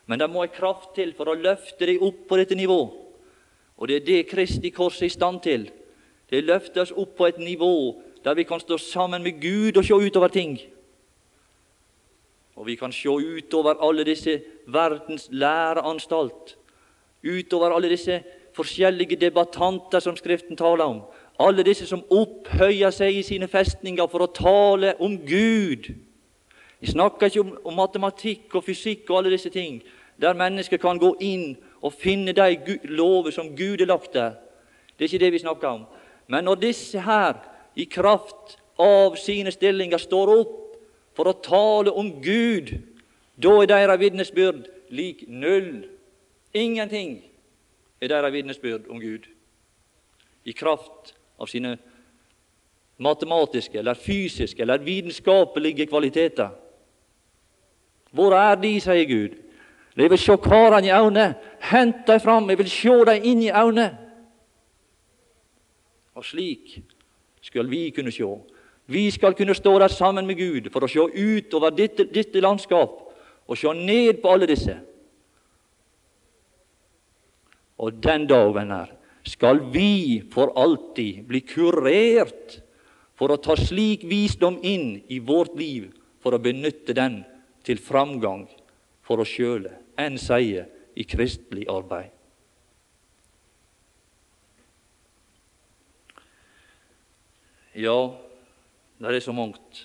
Men 0.09 0.21
det 0.21 0.29
må 0.31 0.45
ei 0.45 0.53
kraft 0.53 0.95
til 0.97 1.13
for 1.17 1.29
å 1.29 1.37
løfte 1.37 1.89
deg 1.89 2.01
opp 2.05 2.25
på 2.29 2.39
dette 2.39 2.57
nivå. 2.57 2.79
Og 3.75 3.89
det 3.91 3.99
er 3.99 4.05
det 4.07 4.19
Kristi 4.31 4.71
kors 4.73 5.01
er 5.01 5.11
i 5.11 5.13
stand 5.13 5.43
til. 5.45 5.67
Det 6.31 6.45
løfter 6.45 6.85
oss 6.85 6.95
opp 6.95 7.17
på 7.19 7.27
et 7.27 7.41
nivå 7.41 7.73
der 8.25 8.33
vi 8.33 8.43
kan 8.43 8.59
stå 8.59 8.77
sammen 8.77 9.23
med 9.23 9.41
Gud 9.41 9.77
og 9.77 9.85
se 9.85 9.93
utover 9.93 10.27
ting. 10.27 10.59
Og 12.55 12.65
vi 12.65 12.75
kan 12.75 12.91
se 12.91 13.09
utover 13.09 13.73
alle 13.87 14.03
disse 14.03 14.41
verdens 14.67 15.27
læreanstalt, 15.31 16.57
utover 17.23 17.75
alle 17.75 17.89
disse 17.89 18.23
forskjellige 18.55 19.15
debattanter 19.15 19.99
som 19.99 20.15
Skriften 20.15 20.57
taler 20.57 20.83
om, 20.83 21.01
alle 21.39 21.63
disse 21.63 21.87
som 21.87 22.03
opphøyer 22.09 22.89
seg 22.89 23.19
i 23.19 23.23
sine 23.27 23.47
festninger 23.47 24.07
for 24.07 24.25
å 24.25 24.31
tale 24.33 24.95
om 24.99 25.17
Gud. 25.27 25.91
Vi 26.79 26.91
snakker 26.91 27.27
ikke 27.27 27.43
om, 27.43 27.57
om 27.65 27.77
matematikk 27.77 28.55
og 28.55 28.63
fysikk 28.63 29.09
og 29.09 29.19
alle 29.19 29.35
disse 29.35 29.49
ting, 29.49 29.83
der 30.21 30.33
mennesker 30.33 30.79
kan 30.81 30.97
gå 30.97 31.13
inn 31.19 31.57
og 31.83 31.93
finne 31.93 32.33
de 32.33 32.79
lover 32.89 33.35
som 33.35 33.51
Gud 33.55 33.83
har 33.83 33.91
lagt 33.91 34.13
der. 34.13 34.39
Det 34.95 35.05
er 35.05 35.11
ikke 35.11 35.25
det 35.25 35.33
vi 35.33 35.43
snakker 35.43 35.67
om. 35.67 35.83
Men 36.27 36.47
når 36.47 36.55
disse 36.55 37.01
her, 37.01 37.35
i 37.75 37.85
kraft 37.85 38.57
av 38.79 39.15
sine 39.19 39.51
stillinger, 39.51 39.99
står 40.01 40.31
opp 40.35 40.61
for 41.15 41.29
å 41.31 41.39
tale 41.43 41.91
om 41.95 42.09
Gud, 42.23 42.71
da 43.35 43.57
er 43.61 43.71
deres 43.71 44.01
vitnesbyrd 44.01 44.67
lik 44.95 45.25
null. 45.27 45.85
Ingenting 46.55 47.17
er 47.99 48.11
deres 48.11 48.33
vitnesbyrd 48.35 48.87
om 48.91 48.99
Gud. 48.99 49.27
I 50.45 50.53
kraft 50.53 51.15
av 51.41 51.49
sine 51.51 51.75
matematiske 53.01 53.79
eller 53.79 53.97
fysiske 53.99 54.61
eller 54.63 54.83
vitenskapelige 54.83 55.87
kvaliteter. 55.89 56.53
Hvor 58.15 58.35
er 58.37 58.55
de, 58.55 58.77
sier 58.79 59.07
Gud. 59.09 59.35
Jeg 59.95 60.11
vil 60.11 60.19
se 60.19 60.35
karene 60.43 60.87
i 60.87 60.93
øynene. 60.95 61.35
Hent 61.59 62.03
dem 62.07 62.19
fram, 62.19 62.49
jeg 62.49 62.59
vil 62.59 62.71
se 62.71 62.97
dem 63.09 63.27
inn 63.31 63.43
i 63.43 63.51
øynene. 63.51 63.89
Og 66.15 66.23
slik 66.23 66.77
skal 67.45 67.69
vi 67.69 67.89
kunne 67.93 68.13
se. 68.13 68.25
Vi 68.85 69.05
skal 69.11 69.33
kunne 69.37 69.55
stå 69.57 69.77
der 69.79 69.93
sammen 69.93 70.27
med 70.27 70.37
Gud 70.37 70.69
for 70.73 70.85
å 70.85 70.89
se 70.89 71.01
utover 71.01 71.73
dette, 71.73 72.07
dette 72.09 72.41
landskap 72.41 73.01
og 73.45 73.57
se 73.57 73.71
ned 73.77 74.21
på 74.21 74.33
alle 74.33 74.49
disse. 74.49 74.75
Og 77.81 77.97
den 78.01 78.25
dag, 78.29 78.53
venner, 78.55 78.93
skal 79.25 79.59
vi 79.73 80.21
for 80.31 80.53
alltid 80.57 81.25
bli 81.27 81.41
kurert 81.45 82.59
for 83.17 83.33
å 83.33 83.41
ta 83.41 83.55
slik 83.57 84.05
visdom 84.07 84.59
inn 84.63 85.01
i 85.11 85.19
vårt 85.19 85.57
liv 85.59 85.89
for 86.23 86.35
å 86.35 86.41
benytte 86.41 86.95
den 86.97 87.21
til 87.65 87.81
framgang 87.81 88.45
for 89.05 89.21
oss 89.21 89.33
sjøle, 89.33 89.73
enn 89.97 90.17
sier 90.21 90.69
i 90.95 91.05
kristelig 91.07 91.67
arbeid. 91.71 92.14
Ja, 97.75 98.15
det 98.97 99.15
er 99.15 99.19
så 99.19 99.33
mangt. 99.35 99.81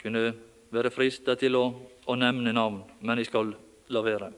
Kunne 0.00 0.32
være 0.72 0.92
frista 0.94 1.34
til 1.36 1.58
å, 1.58 1.64
å 2.08 2.16
nevne 2.16 2.54
navn, 2.56 2.80
men 3.04 3.20
jeg 3.20 3.28
skal 3.28 3.52
la 3.92 4.00
være. 4.00 4.30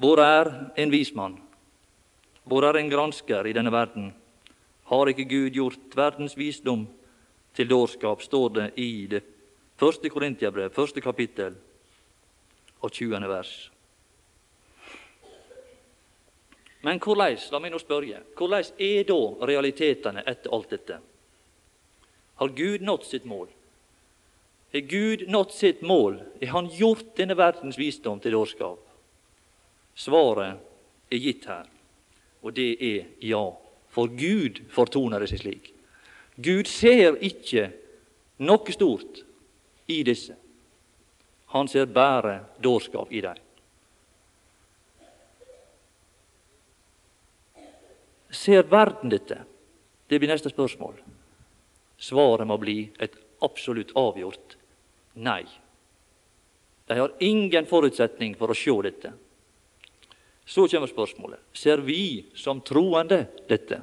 Hvor 0.00 0.20
er 0.20 0.52
en 0.76 0.92
vismann? 0.92 1.38
Hvor 2.44 2.68
er 2.68 2.76
en 2.76 2.92
gransker 2.92 3.46
i 3.48 3.56
denne 3.56 3.72
verden? 3.72 4.12
Har 4.90 5.08
ikke 5.08 5.28
Gud 5.28 5.56
gjort 5.56 5.96
verdens 5.96 6.36
visdom 6.36 6.86
til 7.56 7.68
dårskap, 7.68 8.22
står 8.22 8.48
det 8.56 8.70
i 8.76 9.06
det 9.08 9.24
første 9.80 10.12
Korintiabrev, 10.12 10.72
første 10.76 11.00
kapittel 11.00 11.56
og 12.80 12.92
20. 12.92 13.28
vers. 13.28 13.69
Men 16.80 16.98
hvordan, 16.98 17.36
la 17.52 17.60
meg 17.60 17.72
nå 17.74 17.78
spørre, 17.80 18.22
hvordan 18.38 18.68
er 18.80 19.06
da 19.08 19.20
realitetene 19.50 20.24
etter 20.28 20.52
alt 20.54 20.70
dette? 20.72 21.00
Har 22.40 22.54
Gud 22.56 22.80
nådd 22.80 23.04
sitt 23.04 23.26
mål? 23.28 23.48
Har 24.72 24.86
Gud 24.88 25.26
nådd 25.28 25.52
sitt 25.52 25.82
mål? 25.82 26.22
Har 26.40 26.54
Han 26.54 26.70
gjort 26.72 27.16
denne 27.16 27.36
verdens 27.36 27.78
visdom 27.78 28.20
til 28.20 28.32
dårskap? 28.32 28.78
Svaret 29.94 30.56
er 31.12 31.20
gitt 31.20 31.44
her, 31.44 31.66
og 32.42 32.54
det 32.56 32.70
er 32.80 33.10
ja. 33.20 33.44
For 33.90 34.08
Gud 34.08 34.62
fortoner 34.70 35.20
det 35.20 35.28
seg 35.32 35.42
slik. 35.42 35.72
Gud 36.40 36.70
ser 36.70 37.18
ikke 37.20 37.66
noe 38.40 38.72
stort 38.72 39.20
i 39.90 40.00
disse. 40.06 40.36
Han 41.52 41.68
ser 41.68 41.90
bare 41.90 42.38
dårskap 42.62 43.12
i 43.12 43.20
dem. 43.20 43.36
Ser 48.30 48.62
verden 48.62 49.10
dette? 49.10 49.42
Det 50.06 50.18
blir 50.18 50.30
neste 50.30 50.50
spørsmål. 50.50 50.96
Svaret 52.00 52.46
må 52.46 52.56
bli 52.58 52.78
et 52.98 53.16
absolutt 53.44 53.92
avgjort 53.98 54.56
nei. 55.14 55.44
De 56.86 56.98
har 56.98 57.12
ingen 57.22 57.66
forutsetning 57.70 58.34
for 58.38 58.50
å 58.50 58.56
se 58.58 58.74
dette. 58.86 59.12
Så 60.50 60.66
kommer 60.68 60.90
spørsmålet 60.90 61.42
ser 61.54 61.82
vi 61.86 62.26
som 62.34 62.62
troende 62.66 63.20
dette. 63.48 63.78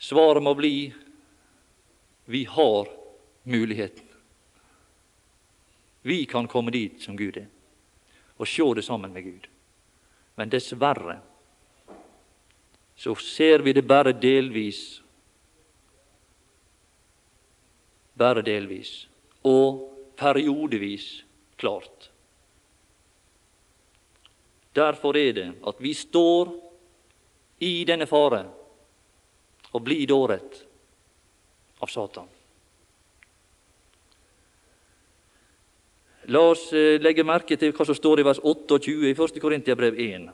Svaret 0.00 0.42
må 0.42 0.54
bli 0.56 0.74
vi 2.30 2.44
har 2.44 2.88
muligheten. 3.42 4.06
Vi 6.02 6.24
kan 6.24 6.48
komme 6.48 6.72
dit 6.72 7.02
som 7.02 7.16
Gud 7.16 7.36
er, 7.36 7.48
og 8.38 8.48
se 8.48 8.64
det 8.74 8.84
sammen 8.86 9.12
med 9.12 9.24
Gud. 9.24 9.48
Men 10.40 10.48
dessverre 10.48 11.18
så 12.96 13.12
ser 13.14 13.58
vi 13.58 13.72
det 13.76 13.82
bare 13.82 14.12
delvis. 14.16 15.02
Bare 18.16 18.40
delvis. 18.42 19.08
Og 19.44 19.82
periodevis 20.16 21.10
klart. 21.60 22.08
Derfor 24.72 25.20
er 25.20 25.36
det 25.36 25.46
at 25.60 25.84
vi 25.84 25.92
står 25.94 26.56
i 27.60 27.74
denne 27.84 28.08
fare 28.08 28.46
og 29.74 29.84
blir 29.84 30.06
dåret 30.08 30.62
av 31.84 31.92
Satan. 31.92 32.39
La 36.30 36.40
oss 36.46 36.68
eh, 36.72 37.00
legge 37.02 37.24
merke 37.26 37.56
til 37.58 37.72
hva 37.74 37.84
som 37.86 37.96
står 37.96 38.20
i 38.20 38.26
vers 38.26 38.38
28 38.38 38.92
i 39.08 39.14
1. 39.16 39.40
Korintiabrev 39.42 39.98
1. 39.98 40.28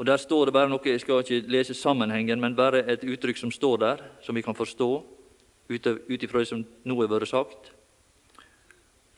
Og 0.00 0.06
Der 0.06 0.16
står 0.16 0.48
det 0.48 0.54
bare 0.56 0.68
noe, 0.68 0.80
Jeg 0.82 1.00
skal 1.00 1.20
ikke 1.20 1.46
lese 1.46 1.74
sammenhengen, 1.74 2.40
men 2.40 2.56
bare 2.56 2.82
et 2.90 3.04
uttrykk 3.04 3.36
som 3.36 3.52
står 3.52 3.76
der, 3.76 4.02
som 4.22 4.34
vi 4.34 4.42
kan 4.42 4.54
forstå 4.54 4.90
ut 5.70 6.22
ifra 6.22 6.40
det 6.40 6.48
som 6.48 6.64
nå 6.84 6.96
har 6.98 7.06
vært 7.06 7.30
sagt 7.30 7.70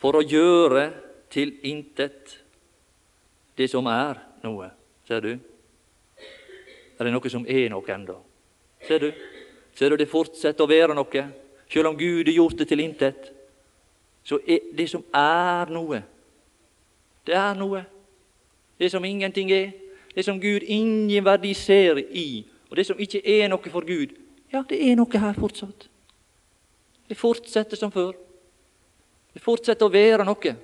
for 0.03 0.19
å 0.19 0.27
gjøre 0.27 0.91
til 1.31 1.55
intet 1.63 2.35
det 3.57 3.69
som 3.71 3.87
er 3.87 4.19
noe. 4.43 4.73
Ser 5.07 5.23
du? 5.23 5.31
Er 6.99 7.07
det 7.07 7.13
noe 7.15 7.31
som 7.31 7.47
er 7.47 7.71
noe 7.71 7.95
ennå? 7.95 8.19
Ser 8.83 9.07
du? 9.07 9.13
Ser 9.79 9.95
du 9.95 9.97
det 9.97 10.11
fortsetter 10.11 10.67
å 10.67 10.69
være 10.69 10.97
noe? 10.99 11.23
Selv 11.71 11.93
om 11.93 11.97
Gud 11.97 12.27
har 12.27 12.35
gjort 12.35 12.59
det 12.59 12.69
til 12.69 12.83
intet, 12.83 13.31
så 14.25 14.39
det 14.77 14.89
som 14.91 15.05
er 15.15 15.71
noe, 15.71 16.03
det 17.27 17.35
er 17.35 17.55
noe. 17.55 17.85
Det 18.79 18.91
som 18.91 19.05
ingenting 19.05 19.51
er, 19.53 19.71
det 20.15 20.25
som 20.25 20.41
Gud 20.41 20.63
ingen 20.63 21.25
verdi 21.25 21.55
ser 21.55 22.01
i, 22.11 22.47
og 22.71 22.77
det 22.77 22.87
som 22.87 22.99
ikke 22.99 23.23
er 23.23 23.49
noe 23.49 23.71
for 23.71 23.87
Gud, 23.87 24.15
ja, 24.53 24.65
det 24.69 24.79
er 24.91 24.97
noe 24.99 25.19
her 25.19 25.39
fortsatt. 25.39 25.89
Det 27.09 27.17
fortsetter 27.17 27.77
som 27.77 27.93
før. 27.93 28.13
Det 29.33 29.43
fortsetter 29.43 29.87
å 29.87 29.93
være 29.93 30.27
noe. 30.27 30.55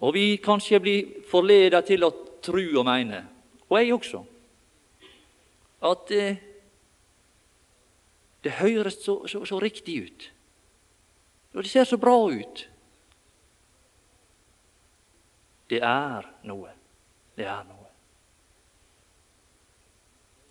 Og 0.00 0.14
vi 0.14 0.36
kanskje 0.40 0.80
blir 0.80 1.08
forledet 1.28 1.84
til 1.90 2.04
å 2.06 2.12
tro 2.40 2.62
og 2.80 2.86
mene, 2.88 3.24
og 3.68 3.76
jeg 3.76 3.92
også, 3.92 4.22
at 5.84 6.12
eh, 6.16 6.38
det 8.44 8.50
høres 8.50 9.00
så, 9.04 9.26
så, 9.28 9.44
så, 9.44 9.58
riktig 9.60 10.02
ut. 10.02 10.32
Og 11.54 11.62
det 11.62 11.70
ser 11.70 11.84
så 11.84 11.96
bra 12.00 12.16
ut. 12.30 12.68
Det 15.70 15.82
er 15.82 16.26
noe. 16.48 16.72
Det 17.36 17.44
er 17.46 17.64
noe. 17.68 17.88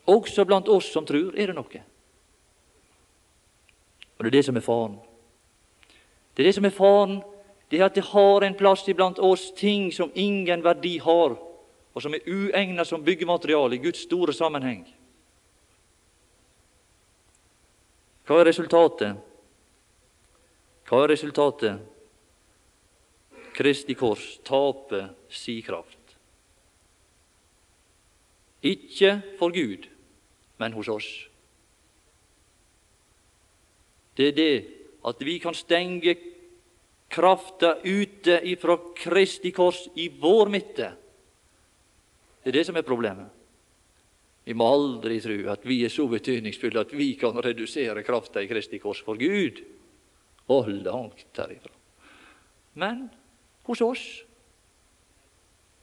Også 0.09 0.45
blant 0.45 0.69
oss 0.69 0.91
som 0.93 1.05
tror, 1.05 1.33
er 1.37 1.51
det 1.51 1.57
noe. 1.57 1.81
Og 4.17 4.25
det 4.25 4.29
er 4.29 4.37
det 4.37 4.45
som 4.45 4.57
er 4.57 4.65
faren. 4.65 4.97
Det 6.35 6.43
er 6.43 6.49
det 6.49 6.55
som 6.55 6.65
er 6.65 6.75
faren, 6.75 7.19
det 7.69 7.79
er 7.79 7.85
at 7.85 7.95
det 7.95 8.09
har 8.09 8.43
en 8.43 8.55
plass 8.57 8.87
iblant 8.89 9.19
oss 9.19 9.51
ting 9.55 9.91
som 9.93 10.11
ingen 10.15 10.63
verdi 10.65 10.97
har, 11.03 11.35
og 11.93 12.01
som 12.01 12.13
er 12.15 12.25
uegnet 12.25 12.87
som 12.87 13.03
byggemateriale 13.05 13.75
i 13.77 13.83
Guds 13.83 14.05
store 14.07 14.33
sammenheng. 14.33 14.87
Hva 18.29 18.43
er 18.43 18.45
resultatet? 18.51 19.17
Hva 20.85 20.99
er 21.01 21.09
resultatet? 21.09 21.79
Kristi 23.57 23.95
kors 23.97 24.35
taper 24.45 25.09
si 25.33 25.57
kraft. 25.65 26.13
Ikke 28.61 29.15
for 29.39 29.49
Gud, 29.55 29.89
men 30.61 30.77
hos 30.77 30.91
oss. 30.93 31.09
det 34.19 34.27
er 34.27 34.35
det 34.35 34.55
at 35.07 35.21
vi 35.23 35.37
kan 35.39 35.55
stenge 35.55 36.17
krafta 37.09 37.77
ute 37.85 38.41
ifra 38.51 38.75
Kristi 38.99 39.53
kors 39.55 39.85
i 39.95 40.09
vår 40.11 40.51
midte. 40.51 40.89
Det 42.43 42.51
er 42.51 42.57
det 42.59 42.65
som 42.67 42.75
er 42.75 42.83
problemet. 42.83 43.38
Vi 44.47 44.55
må 44.57 44.65
aldri 44.65 45.19
tro 45.21 45.37
at 45.51 45.65
vi 45.67 45.81
er 45.85 45.93
så 45.93 46.07
betydningsfulle 46.09 46.81
at 46.81 46.93
vi 46.95 47.11
kan 47.19 47.37
redusere 47.37 48.03
krafta 48.05 48.41
i 48.41 48.49
Kristi 48.49 48.79
kors 48.81 49.01
for 49.05 49.19
Gud. 49.19 49.61
Og 50.49 50.69
langt 50.71 51.27
derifra. 51.37 51.73
Men 52.73 53.09
hos 53.67 53.81
oss, 53.85 54.05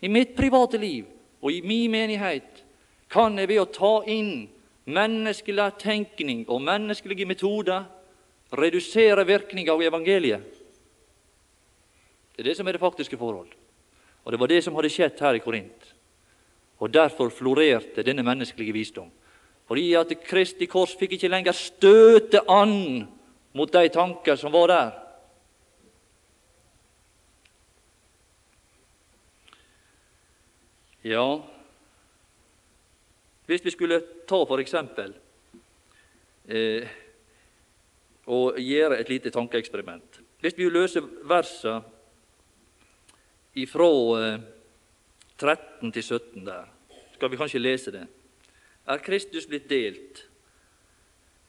i 0.02 0.08
mitt 0.10 0.34
private 0.36 0.78
liv 0.78 1.06
og 1.40 1.52
i 1.52 1.60
min 1.62 1.90
menighet, 1.92 2.64
kan 3.08 3.38
jeg 3.38 3.48
ved 3.48 3.62
å 3.62 3.70
ta 3.70 3.92
inn 4.10 4.48
menneskelig 4.86 5.68
tenkning 5.78 6.44
og 6.50 6.64
menneskelige 6.66 7.26
metoder 7.28 7.86
redusere 8.58 9.24
virkninga 9.26 9.74
av 9.74 9.82
evangeliet. 9.82 10.42
Det 12.34 12.42
er 12.42 12.50
det 12.50 12.56
som 12.58 12.68
er 12.68 12.76
det 12.76 12.82
faktiske 12.82 13.18
forhold. 13.18 13.54
Og 14.24 14.32
det 14.32 14.40
var 14.40 14.50
det 14.50 14.62
som 14.64 14.74
hadde 14.76 14.90
skjedd 14.92 15.22
her 15.22 15.38
i 15.38 15.42
Korint. 15.42 15.92
Og 16.78 16.92
derfor 16.92 17.30
florerte 17.32 18.04
denne 18.04 18.24
menneskelige 18.26 18.72
visdom. 18.72 19.10
Fordi 19.66 19.94
at 19.98 20.12
Kristi 20.26 20.68
kors 20.70 20.94
fikk 20.98 21.16
ikke 21.16 21.30
lenger 21.32 21.56
støte 21.56 22.44
an 22.48 23.06
mot 23.56 23.72
de 23.72 23.88
tanker 23.88 24.36
som 24.36 24.52
var 24.52 24.70
der. 24.70 24.94
Ja, 31.06 31.26
hvis 33.46 33.64
vi 33.64 33.70
skulle 33.70 34.00
ta 34.26 34.40
for 34.42 34.58
eksempel 34.58 35.12
eh, 36.50 36.88
og 38.26 38.58
gjøre 38.58 38.98
et 38.98 39.12
lite 39.12 39.30
tankeeksperiment 39.30 40.18
Hvis 40.42 40.56
vi 40.58 40.66
løser 40.66 41.06
versene 41.30 41.84
ifra 43.54 43.90
eh, 44.18 44.40
13 45.38 45.92
til 45.92 46.02
17 46.02 46.46
der, 46.46 46.64
skal 47.14 47.30
vi 47.30 47.36
kanskje 47.36 47.60
lese 47.60 47.92
det. 47.92 48.06
Er 48.86 48.96
Kristus 48.96 49.46
blitt 49.46 49.70
delt? 49.70 50.26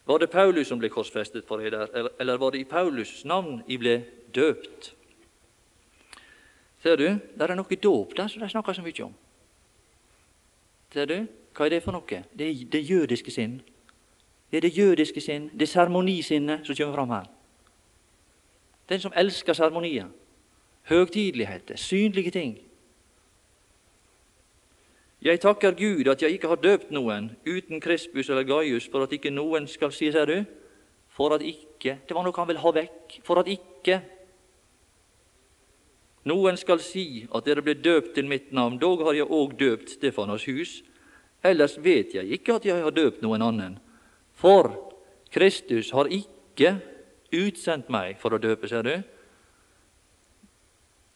Var 0.08 0.18
det 0.18 0.30
Paulus 0.30 0.68
som 0.68 0.80
ble 0.80 0.90
korsfestet 0.90 1.46
for 1.48 1.60
eder, 1.60 1.88
eller 2.20 2.38
var 2.38 2.52
det 2.52 2.60
i 2.60 2.70
Paulus' 2.70 3.26
navn 3.28 3.64
I 3.68 3.78
ble 3.78 4.06
døpt? 4.36 4.94
Ser 6.84 6.96
du, 6.96 7.08
der 7.40 7.52
er 7.52 7.56
noe 7.56 7.76
dåp 7.84 8.16
der 8.18 8.28
som 8.28 8.42
de 8.42 8.50
snakker 8.50 8.74
så 8.74 8.82
mye 8.82 9.04
om. 9.04 9.16
Ser 10.94 11.06
du? 11.06 11.18
Hva 11.58 11.66
er 11.66 11.70
det 11.70 11.84
for 11.84 11.92
noe? 11.92 12.24
Det 12.38 12.48
er 12.48 12.70
det 12.72 12.84
jødiske 12.90 13.32
sinn. 13.32 13.60
Det 14.52 14.58
er 14.58 14.62
det 14.62 14.78
jødiske 14.78 15.22
sinn, 15.22 15.50
det 15.60 15.68
seremonisinnet 15.70 16.64
som 16.66 16.76
kommer 16.76 16.96
fram 16.96 17.10
her. 17.10 17.26
Den 18.90 19.00
som 19.04 19.14
elsker 19.16 19.54
seremonier, 19.54 20.08
høgtideligheter, 20.88 21.76
synlige 21.76 22.32
ting. 22.32 22.58
Jeg 25.22 25.42
takker 25.42 25.74
Gud 25.74 26.08
at 26.12 26.22
jeg 26.22 26.38
ikke 26.38 26.52
har 26.52 26.60
døpt 26.62 26.92
noen 26.94 27.32
uten 27.48 27.82
Krispus 27.82 28.30
eller 28.30 28.46
Gaius, 28.46 28.86
for 28.92 29.08
at 29.08 29.14
ikke 29.16 29.34
noen 29.34 29.66
skal 29.68 29.92
si, 29.92 30.12
ser 30.14 30.30
du, 30.30 30.44
for 31.10 31.34
at 31.34 31.42
ikke 31.42 31.98
Det 32.08 32.14
var 32.14 32.24
noe 32.26 32.34
han 32.34 32.48
ville 32.50 32.62
ha 32.62 32.72
vekk. 32.74 33.20
For 33.26 33.40
at 33.42 33.50
ikke 33.50 34.00
noen 36.28 36.58
skal 36.58 36.82
si 36.84 37.26
at 37.34 37.46
dere 37.46 37.64
ble 37.64 37.78
døpt 37.78 38.16
til 38.18 38.28
mitt 38.28 38.52
navn, 38.52 38.80
dog 38.82 39.04
har 39.06 39.16
jeg 39.16 39.30
òg 39.30 39.54
døpt 39.60 39.94
Stefanos 39.96 40.46
hus. 40.50 40.82
Ellers 41.46 41.78
vet 41.78 42.16
jeg 42.18 42.34
ikke 42.38 42.58
at 42.58 42.66
jeg 42.66 42.82
har 42.84 42.94
døpt 42.94 43.22
noen 43.22 43.46
annen. 43.46 43.78
For 44.34 44.74
Kristus 45.34 45.94
har 45.96 46.10
ikke 46.12 46.78
utsendt 47.34 47.90
meg 47.94 48.18
for 48.22 48.34
å 48.36 48.42
døpe, 48.42 48.68
ser 48.68 48.84
du, 48.84 48.96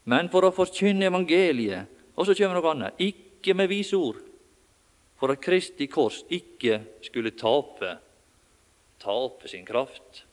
men 0.06 0.30
for 0.34 0.46
å 0.46 0.54
forkynne 0.56 1.10
evangeliet. 1.10 1.90
Og 2.18 2.28
så 2.28 2.36
kommer 2.38 2.58
noe 2.58 2.72
annet. 2.74 2.98
Ikke 3.02 3.31
med 3.58 3.70
vise 3.72 3.98
ord, 3.98 4.20
for 5.20 5.34
at 5.34 5.42
Kristi 5.42 5.88
kors 5.92 6.22
ikke 6.30 6.80
skulle 7.06 7.34
tape, 7.38 7.96
tape 9.02 9.50
sin 9.50 9.66
kraft. 9.66 10.24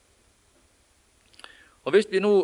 Og 1.85 1.93
Hvis 1.93 2.09
vi 2.11 2.21
nå 2.21 2.35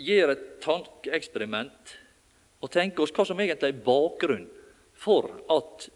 gjør 0.00 0.32
et 0.32 0.44
tankeeksperiment 0.64 1.94
og 2.60 2.72
tenker 2.72 3.04
oss 3.04 3.12
hva 3.12 3.26
som 3.28 3.40
egentlig 3.40 3.68
er 3.68 3.84
bakgrunnen 3.84 4.48
for 4.96 5.28
at 5.52 5.88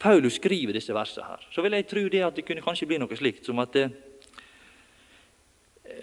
Paulus 0.00 0.38
skriver 0.38 0.74
disse 0.74 0.94
versene 0.96 1.26
her, 1.28 1.42
så 1.52 1.62
vil 1.62 1.76
jeg 1.76 1.86
tro 1.90 2.02
det 2.08 2.22
at 2.24 2.38
det 2.38 2.46
kunne 2.48 2.64
kanskje 2.64 2.88
bli 2.88 2.98
noe 3.02 3.18
slikt 3.18 3.46
som 3.46 3.58
at 3.62 3.76
eh, 3.76 3.92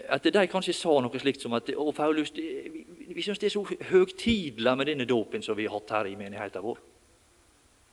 at 0.08 0.24
de 0.24 0.44
kanskje 0.48 0.74
sa 0.76 0.94
noe 1.04 1.20
slikt 1.20 1.42
som 1.44 1.54
at 1.56 1.68
å 1.76 1.90
Paulus, 1.92 2.30
det, 2.32 2.44
vi, 2.72 2.84
vi 3.12 3.24
syns 3.24 3.40
det 3.40 3.50
er 3.50 3.56
så 3.56 3.64
høgtidelig 3.90 4.74
med 4.78 4.88
denne 4.88 5.06
dåpen 5.08 5.44
som 5.44 5.56
vi 5.58 5.66
har 5.68 5.76
hatt 5.76 5.92
her 5.98 6.08
i 6.08 6.16
menigheten 6.16 6.64
vår. 6.64 6.80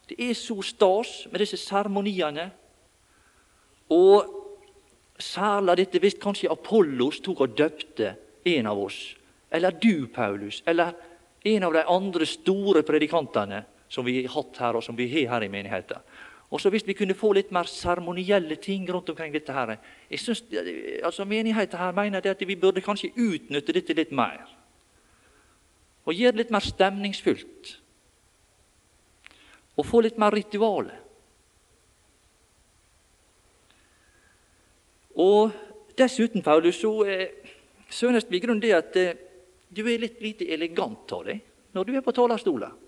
Det 0.07 0.17
er 0.21 0.37
så 0.37 0.59
stas 0.63 1.25
med 1.31 1.41
disse 1.41 1.57
seremoniene. 1.59 2.49
Og 3.93 4.31
særlig 5.21 5.79
dette 5.81 6.01
hvis 6.01 6.19
kanskje 6.21 6.51
Apollos 6.53 7.21
tok 7.25 7.45
og 7.45 7.57
døpte 7.57 8.13
en 8.45 8.69
av 8.69 8.79
oss, 8.79 8.99
eller 9.51 9.75
du, 9.81 10.07
Paulus, 10.13 10.61
eller 10.67 10.93
en 11.45 11.63
av 11.63 11.73
de 11.73 11.83
andre 11.89 12.27
store 12.29 12.83
predikantene 12.85 13.63
som 13.89 14.05
vi 14.05 14.21
har 14.23 14.33
hatt 14.33 14.61
her, 14.61 14.77
og 14.77 14.83
som 14.83 14.97
vi 14.97 15.07
har 15.13 15.35
her 15.35 15.45
i 15.45 15.51
menigheten. 15.51 16.01
Og 16.49 16.61
så 16.61 16.69
Hvis 16.69 16.87
vi 16.87 16.93
kunne 16.93 17.13
få 17.13 17.33
litt 17.33 17.51
mer 17.51 17.63
seremonielle 17.63 18.55
ting 18.55 18.85
rundt 18.93 19.09
omkring 19.09 19.33
dette 19.33 19.53
her, 19.53 19.77
jeg 20.09 20.19
synes, 20.19 20.43
altså 21.03 21.25
Menigheten 21.25 21.79
her 21.79 21.91
mener 21.91 22.21
at 22.31 22.47
vi 22.47 22.55
burde 22.55 22.81
kanskje 22.81 23.11
utnytte 23.17 23.73
dette 23.73 23.93
litt 23.93 24.11
mer. 24.11 24.45
Og 26.05 26.13
gjøre 26.13 26.31
det 26.31 26.37
litt 26.37 26.51
mer 26.51 26.59
stemningsfullt. 26.59 27.81
Og 29.77 29.85
få 29.85 30.01
litt 30.05 30.17
mer 30.17 30.31
ritualer. 30.31 31.01
Og 35.15 35.51
dessuten, 35.97 36.43
Paulus, 36.43 36.75
så 36.75 37.05
eh, 37.05 37.27
synes 37.89 38.25
vi 38.29 38.37
i 38.37 38.39
grunnen 38.43 38.61
det 38.61 38.73
at 38.75 38.95
eh, 38.95 39.15
du 39.75 39.81
er 39.87 39.99
litt 39.99 40.21
lite 40.21 40.47
elegant 40.53 41.11
av 41.11 41.25
deg 41.25 41.39
når 41.75 41.87
du 41.87 41.95
er 41.95 42.03
på 42.03 42.13
talerstolen 42.15 42.84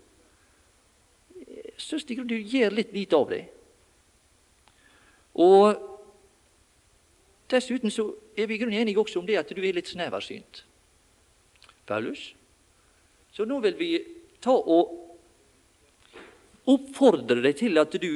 syns 1.77 2.05
du 2.07 2.37
gjør 2.37 2.73
litt 2.73 2.93
lite 2.93 3.15
av 3.15 3.29
det. 3.29 3.43
Og 5.37 5.87
Dessuten 7.47 7.91
så 7.91 8.09
er 8.35 8.47
vi 8.47 8.57
i 8.57 8.59
grunnen 8.59 8.81
enige 8.81 8.99
også 8.99 9.21
om 9.21 9.27
det 9.27 9.37
at 9.39 9.51
du 9.55 9.61
er 9.63 9.75
litt 9.75 9.87
sneversynt. 9.87 10.63
Paulus. 11.87 12.33
Så 13.31 13.45
nå 13.47 13.61
vil 13.63 13.77
vi 13.79 13.91
ta 14.43 14.51
og 14.51 14.91
oppfordre 16.67 17.39
deg 17.39 17.55
til 17.55 17.79
at 17.79 17.95
du 17.95 18.11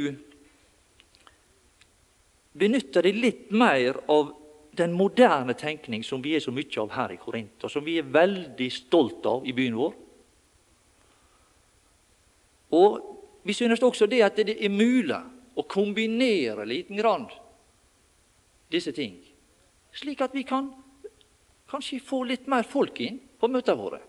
benytter 2.60 3.08
deg 3.08 3.16
litt 3.24 3.54
mer 3.56 4.02
av 4.12 4.34
den 4.76 4.92
moderne 4.96 5.56
tenkning 5.56 6.04
som 6.04 6.20
vi 6.24 6.36
er 6.36 6.44
så 6.44 6.52
mye 6.52 6.84
av 6.84 6.92
her 6.96 7.16
i 7.16 7.20
Korint, 7.20 7.64
og 7.64 7.72
som 7.72 7.86
vi 7.86 7.98
er 8.00 8.12
veldig 8.12 8.68
stolt 8.72 9.26
av 9.28 9.48
i 9.48 9.56
byen 9.56 9.80
vår. 9.80 9.96
Og 12.76 13.00
vi 13.44 13.54
synes 13.54 13.82
også 13.82 14.06
det 14.06 14.22
at 14.24 14.38
det 14.38 14.58
er 14.58 14.70
mulig 14.70 15.18
å 15.58 15.66
kombinere 15.68 16.66
liten 16.66 17.00
grann 17.00 17.28
disse 18.72 18.94
ting, 18.96 19.18
slik 19.92 20.22
at 20.22 20.36
vi 20.36 20.46
kan 20.48 20.70
kanskje 21.72 22.00
få 22.04 22.24
litt 22.28 22.48
mer 22.52 22.64
folk 22.68 23.00
inn 23.04 23.20
på 23.40 23.50
møtene 23.52 23.80
våre. 23.80 24.02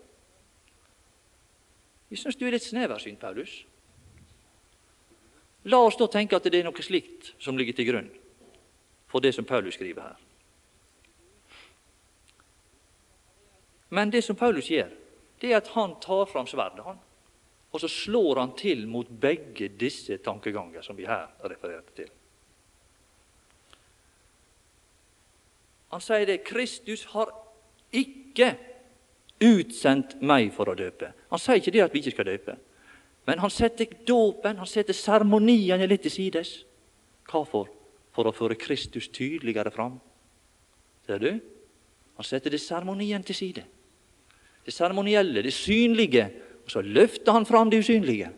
Vi 2.09 2.19
syns 2.19 2.37
du 2.37 2.45
er 2.45 2.53
litt 2.53 2.65
sneversynt, 2.65 3.19
Paulus. 3.19 3.63
La 5.71 5.79
oss 5.79 5.97
da 5.97 6.09
tenke 6.11 6.37
at 6.37 6.45
det 6.45 6.59
er 6.59 6.67
noe 6.67 6.85
slikt 6.85 7.33
som 7.41 7.57
ligger 7.57 7.75
til 7.77 7.87
grunn 7.89 8.11
for 9.09 9.23
det 9.23 9.31
som 9.35 9.45
Paulus 9.45 9.77
skriver 9.77 10.01
her. 10.01 10.19
Men 13.93 14.09
det 14.09 14.23
som 14.25 14.35
Paulus 14.35 14.71
gjør, 14.71 14.89
det 15.41 15.51
er 15.51 15.59
at 15.59 15.71
han 15.75 15.95
tar 16.01 16.25
fram 16.25 16.47
sverdet. 16.49 16.85
han. 16.85 16.97
Og 17.73 17.81
så 17.81 17.89
slår 17.89 18.39
han 18.39 18.51
til 18.57 18.85
mot 18.87 19.07
begge 19.09 19.71
disse 19.79 20.19
tankeganger 20.21 20.85
som 20.85 20.97
vi 20.97 21.07
her 21.09 21.31
refererte 21.49 21.95
til. 21.97 22.11
Han 25.93 26.01
sier 26.01 26.25
det 26.25 26.43
Kristus 26.45 27.05
har 27.13 27.29
ikke 27.93 28.53
utsendt 29.43 30.19
meg 30.21 30.53
for 30.53 30.69
å 30.69 30.77
døpe. 30.77 31.11
Han 31.29 31.41
sier 31.41 31.61
ikke 31.61 31.73
det 31.73 31.83
at 31.85 31.93
vi 31.93 32.01
ikke 32.01 32.15
skal 32.15 32.29
døpe. 32.29 32.55
Men 33.29 33.39
han 33.39 33.53
setter 33.53 33.89
dåpen, 34.07 34.57
han 34.59 34.69
setter 34.69 34.95
seremoniene 34.97 35.87
litt 35.87 36.03
til 36.05 36.13
sides. 36.13 36.55
Hvorfor? 37.29 37.69
For 38.13 38.29
å 38.29 38.33
føre 38.35 38.57
Kristus 38.59 39.07
tydeligere 39.13 39.71
fram. 39.73 39.95
Ser 41.07 41.21
du? 41.23 41.31
Han 42.17 42.27
setter 42.27 42.53
det 42.53 42.61
seremonien 42.61 43.23
til 43.25 43.37
side. 43.37 43.63
Det 44.63 44.73
seremonielle, 44.73 45.41
det 45.43 45.53
synlige, 45.53 46.27
så 46.67 46.81
løfter 46.81 47.31
han 47.31 47.45
fram 47.45 47.69
det 47.69 47.79
usynlige. 47.83 48.29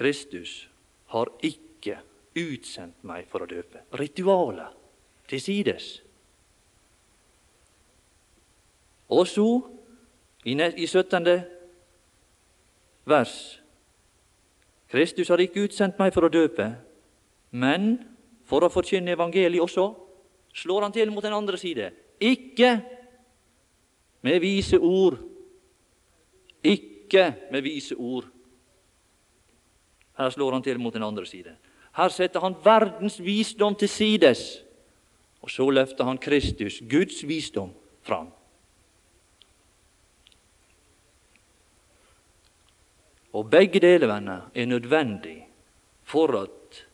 Kristus 0.00 0.68
har 1.12 1.28
ikke 1.44 1.98
utsendt 2.40 3.02
meg 3.04 3.26
for 3.28 3.44
å 3.44 3.48
døpe. 3.48 3.82
Ritualet 4.00 4.76
til 5.28 5.42
sides. 5.44 5.88
Og 9.10 9.26
så, 9.28 9.48
i 10.46 10.86
17. 10.86 11.26
vers 13.04 13.34
Kristus 14.90 15.28
har 15.28 15.42
ikke 15.42 15.66
utsendt 15.68 15.98
meg 16.00 16.14
for 16.14 16.26
å 16.26 16.32
døpe, 16.32 16.66
men 17.50 17.92
for 18.48 18.64
å 18.66 18.70
forkynne 18.72 19.12
evangeliet 19.14 19.62
også, 19.62 19.84
slår 20.54 20.82
han 20.82 20.92
til 20.92 21.12
mot 21.12 21.24
den 21.24 21.36
andre 21.36 21.58
side. 21.58 21.90
Ikke 22.20 22.80
med 24.20 24.40
vise 24.40 24.78
ord. 24.78 25.18
Ikke 26.62 27.34
med 27.50 27.62
vise 27.62 27.96
ord. 27.96 28.26
Her 30.18 30.30
slår 30.30 30.52
han 30.52 30.62
til 30.62 30.80
mot 30.80 30.94
den 30.94 31.02
andre 31.06 31.26
side. 31.26 31.54
Her 31.96 32.12
setter 32.12 32.40
han 32.40 32.56
verdens 32.64 33.18
visdom 33.24 33.74
til 33.74 33.88
sides, 33.88 34.62
og 35.42 35.50
så 35.50 35.66
løfter 35.70 36.04
han 36.04 36.20
Kristus, 36.20 36.82
Guds 36.90 37.22
visdom, 37.26 37.72
fram. 38.02 38.28
Og 43.32 43.50
begge 43.50 43.80
deler, 43.80 44.10
venner, 44.10 44.50
er 44.54 44.66
nødvendig 44.66 45.38
for 46.04 46.34
at 46.42 46.84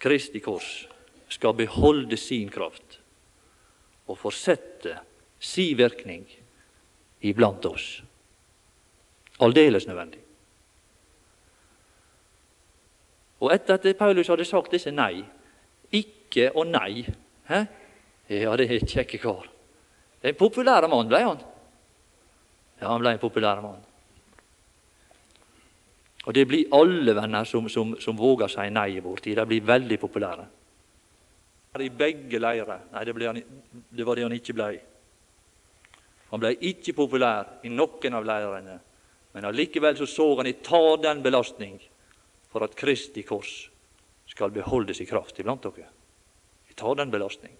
Kristi 0.00 0.40
kors 0.40 0.86
skal 1.28 1.56
beholde 1.56 2.16
sin 2.16 2.48
kraft 2.48 2.85
og 4.06 4.18
fortsette 4.18 4.98
si 5.42 5.72
virkning 5.78 6.26
iblant 7.26 7.64
oss. 7.66 8.02
Aldeles 9.42 9.86
nødvendig. 9.86 10.20
Og 13.40 13.52
etter 13.52 13.76
at 13.76 13.98
Paulus 13.98 14.30
hadde 14.32 14.46
sagt 14.48 14.72
disse 14.72 14.90
nei, 14.90 15.20
ikke 15.92 16.50
og 16.56 16.70
nei 16.70 17.04
he? 17.50 17.60
Ja, 18.28 18.56
det 18.58 18.70
er 18.70 18.86
kjekke 18.86 19.20
kar. 19.22 19.44
En 20.22 20.38
populær 20.38 20.86
mann 20.90 21.10
ble 21.10 21.20
han. 21.22 21.42
Ja, 22.80 22.88
han 22.88 23.02
ble 23.04 23.12
en 23.14 23.22
populær 23.22 23.60
mann. 23.62 23.84
Og 26.26 26.34
det 26.34 26.46
blir 26.48 26.72
alle 26.74 27.14
venner 27.14 27.46
som, 27.46 27.68
som, 27.70 27.94
som 28.02 28.16
våger 28.18 28.50
si 28.50 28.66
nei 28.74 28.96
i 28.96 29.02
vår 29.04 29.20
tid. 29.22 29.38
De 29.38 29.46
blir 29.46 29.68
veldig 29.68 29.98
populære. 30.02 30.46
I 31.82 31.90
begge 31.90 32.40
leirer. 32.40 32.86
Nei, 32.92 33.04
det, 33.04 33.26
han, 33.26 33.40
det 33.90 34.06
var 34.06 34.16
det 34.16 34.26
han 34.26 34.36
ikke 34.36 34.54
ble. 34.56 34.70
Han 36.30 36.42
ble 36.42 36.54
ikke 36.68 36.94
populær 36.96 37.60
i 37.66 37.70
noen 37.70 38.16
av 38.18 38.26
leirene, 38.26 38.78
men 39.36 39.46
allikevel 39.46 39.98
så, 39.98 40.08
så 40.10 40.26
han 40.40 40.48
i 40.50 40.56
ta 40.64 40.82
den 41.02 41.22
belastning 41.22 41.76
for 42.50 42.64
at 42.66 42.74
Kristi 42.78 43.22
kors 43.26 43.68
skal 44.26 44.50
beholde 44.50 44.94
sin 44.96 45.06
kraft 45.06 45.38
iblant 45.38 45.62
dere. 45.62 45.86
Vi 46.66 46.74
tar 46.74 46.98
den 46.98 47.12
belastning. 47.12 47.54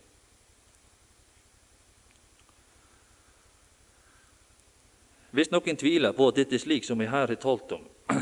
Hvis 5.37 5.51
noen 5.53 5.77
tviler 5.77 6.15
på 6.17 6.31
at 6.31 6.39
dette 6.41 6.57
er 6.57 6.63
slik 6.63 6.87
som 6.89 6.99
vi 6.99 7.11
her 7.13 7.29
har 7.29 7.41
talt 7.41 7.75
om, 7.77 7.83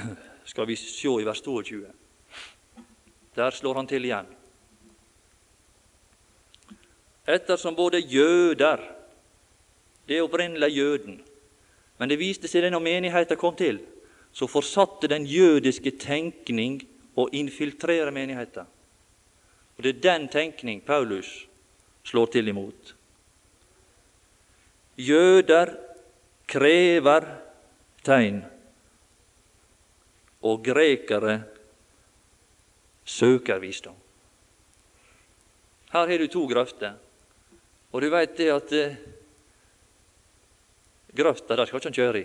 skal 0.50 0.66
vi 0.66 0.76
se 0.76 1.12
i 1.20 1.26
vers 1.26 1.42
22. 1.46 1.84
Der 3.38 3.54
slår 3.54 3.78
han 3.78 3.90
til 3.90 4.04
igjen. 4.04 4.26
Ettersom 7.26 7.74
både 7.74 7.98
jøder 7.98 8.90
Det 10.06 10.18
er 10.18 10.22
opprinnelig 10.22 10.76
jøden. 10.76 11.22
Men 11.98 12.10
det 12.10 12.18
viste 12.20 12.48
seg 12.50 12.66
det 12.66 12.72
når 12.74 12.82
menigheten 12.84 13.38
kom 13.40 13.54
til, 13.56 13.78
så 14.34 14.44
forsatte 14.50 15.08
den 15.08 15.24
jødiske 15.24 15.94
tenkning 15.96 16.82
å 17.16 17.28
infiltrere 17.32 18.12
menigheten. 18.12 18.66
Og 19.76 19.82
Det 19.82 19.94
er 19.94 20.02
den 20.02 20.28
tenkning 20.28 20.82
Paulus 20.84 21.46
slår 22.04 22.26
til 22.34 22.48
imot. 22.52 22.92
Jøder 25.00 25.72
krever 26.46 27.24
tegn 28.04 28.42
og 30.44 30.60
grekere 30.64 31.38
søker 33.04 33.58
visdom. 33.58 33.96
Her 35.94 36.06
har 36.10 36.18
du 36.18 36.26
to 36.28 36.44
grøfter, 36.50 36.94
og 37.94 38.02
du 38.02 38.08
veit 38.10 38.32
det 38.34 38.48
at 38.50 38.72
eh, 38.74 38.96
grøfta 41.14 41.54
der 41.54 41.68
skal 41.70 41.78
ikke 41.78 41.90
han 41.92 41.98
kjøre 42.00 42.22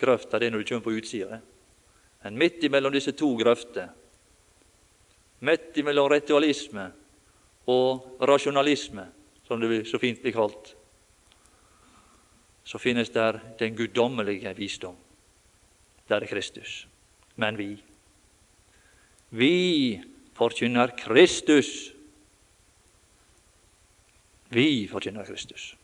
Grøfta 0.00 0.40
det 0.40 0.48
er 0.48 0.54
når 0.54 0.64
du 0.64 0.70
kommer 0.70 0.86
på 0.86 0.94
utsida. 0.96 1.40
Men 2.24 2.38
midt 2.40 2.64
imellom 2.64 2.94
disse 2.94 3.12
to 3.12 3.28
grøfter, 3.36 3.90
midt 5.44 5.76
imellom 5.76 6.08
ritualisme 6.08 6.86
og 7.68 8.24
rasjonalisme, 8.24 9.04
som 9.44 9.60
det 9.60 9.84
så 9.90 10.00
fint 10.00 10.22
blir 10.24 10.32
kalt, 10.32 10.72
så 12.64 12.80
finnes 12.80 13.12
der 13.12 13.42
den 13.60 13.76
guddommelige 13.76 14.56
visdom 14.56 14.96
der 16.08 16.24
er 16.24 16.28
Kristus. 16.28 16.86
Men 17.36 17.58
vi, 17.58 17.76
vi 19.30 20.00
forkynner 20.36 20.96
Kristus. 20.96 21.93
Vi 24.50 24.88
forkynner 24.90 25.24
Kristus. 25.24 25.76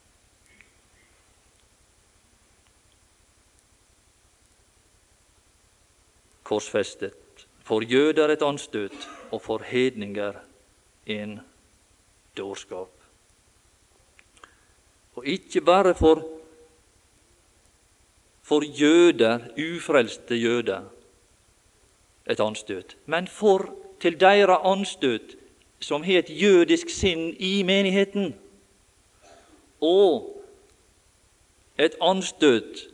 Korsfestet. 6.43 7.47
For 7.65 7.85
jøder 7.87 8.29
et 8.29 8.43
anstøt, 8.43 9.09
og 9.31 9.43
for 9.43 9.63
hedninger 9.63 10.33
en 11.07 11.41
dårskap. 12.37 12.91
Og 15.15 15.27
ikke 15.27 15.61
bare 15.61 15.95
for 15.95 16.41
for 18.51 18.65
jøder, 18.65 19.39
ufrelste 19.55 20.35
jøder, 20.35 20.83
et 22.31 22.41
anstøt. 22.41 22.97
Men 23.07 23.29
for 23.29 23.75
til 24.01 24.21
deres 24.21 24.59
anstøt, 24.65 25.37
som 25.81 26.03
har 26.03 26.19
et 26.19 26.31
jødisk 26.43 26.91
sinn 26.91 27.29
i 27.39 27.63
menigheten, 27.63 28.35
og 29.81 30.43
et 31.79 31.97
anstøt 32.01 32.89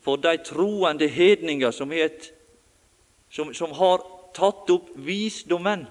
for 0.00 0.16
de 0.16 0.36
troende 0.44 1.08
hedninger 1.08 1.70
som, 1.70 1.90
het, 1.90 2.32
som, 3.30 3.54
som 3.54 3.72
har 3.76 4.02
tatt 4.34 4.70
opp 4.70 4.90
visdommen, 4.94 5.86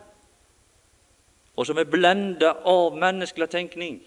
og 1.55 1.65
som 1.65 1.77
er 1.77 1.89
blenda 1.89 2.55
av 2.67 2.97
menneskelig 2.97 3.49
tenkning. 3.49 3.99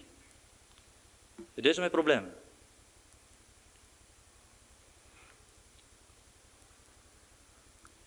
Det 1.37 1.63
er 1.63 1.67
det 1.69 1.75
som 1.75 1.85
er 1.85 1.93
problemet. 1.93 2.37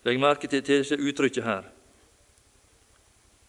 Legg 0.05 0.21
merke 0.21 0.49
til, 0.49 0.61
til 0.61 0.83
disse 0.83 1.01
uttrykket 1.01 1.45
her. 1.45 1.69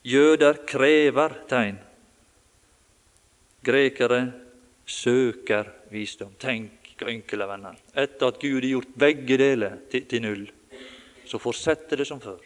Jøder 0.08 0.62
krever 0.68 1.34
tegn. 1.50 1.82
Grekere 3.66 4.45
søker 4.86 5.70
visdom. 5.92 6.34
Tenk, 6.40 6.96
enkle 7.02 7.48
venner. 7.50 7.78
Etter 7.94 8.32
at 8.32 8.40
Gud 8.42 8.62
har 8.62 8.70
gjort 8.70 8.98
begge 8.98 9.38
deler 9.38 9.80
til, 9.92 10.06
til 10.10 10.22
null, 10.24 10.46
så 11.26 11.42
fortsetter 11.42 12.00
det 12.00 12.08
som 12.08 12.22
før. 12.22 12.40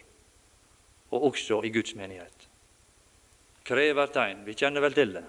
Og 1.10 1.30
også 1.32 1.60
i 1.64 1.72
Guds 1.74 1.94
menighet. 1.94 2.48
Krever 3.64 4.06
tegn. 4.10 4.46
Vi 4.46 4.56
kjenner 4.56 4.82
vel 4.82 4.96
til 4.96 5.12
det. 5.14 5.24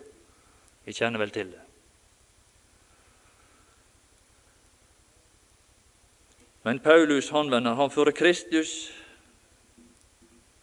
Vi 0.85 0.95
kjenner 0.95 1.21
vel 1.21 1.33
til 1.33 1.51
det. 1.51 1.61
Men 6.63 6.79
Paulus 6.79 7.29
han, 7.33 7.49
venner, 7.51 7.73
han 7.73 7.89
fører 7.89 8.13
Kristus 8.13 8.91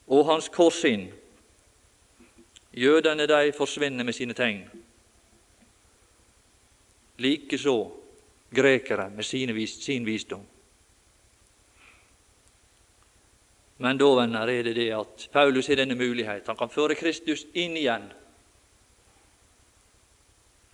og 0.06 0.26
hans 0.30 0.48
kors 0.54 0.78
inn. 0.86 1.08
Jødene 2.72 3.26
de 3.26 3.52
forsvinner 3.56 4.06
med 4.06 4.14
sine 4.14 4.34
tegn. 4.38 4.62
Likeså 7.18 7.76
grekere 8.50 9.10
med 9.10 9.24
sin 9.24 9.54
visdom. 10.06 10.46
Men 13.78 13.98
da, 13.98 14.08
venner, 14.18 14.50
er 14.50 14.62
det 14.66 14.74
det 14.74 14.88
at 14.94 15.28
Paulus 15.32 15.68
har 15.70 15.78
denne 15.78 15.94
mulighet. 15.94 16.46
Han 16.46 16.56
kan 16.58 16.70
føre 16.70 16.96
Kristus 16.98 17.44
inn 17.54 17.76
igjen 17.78 18.08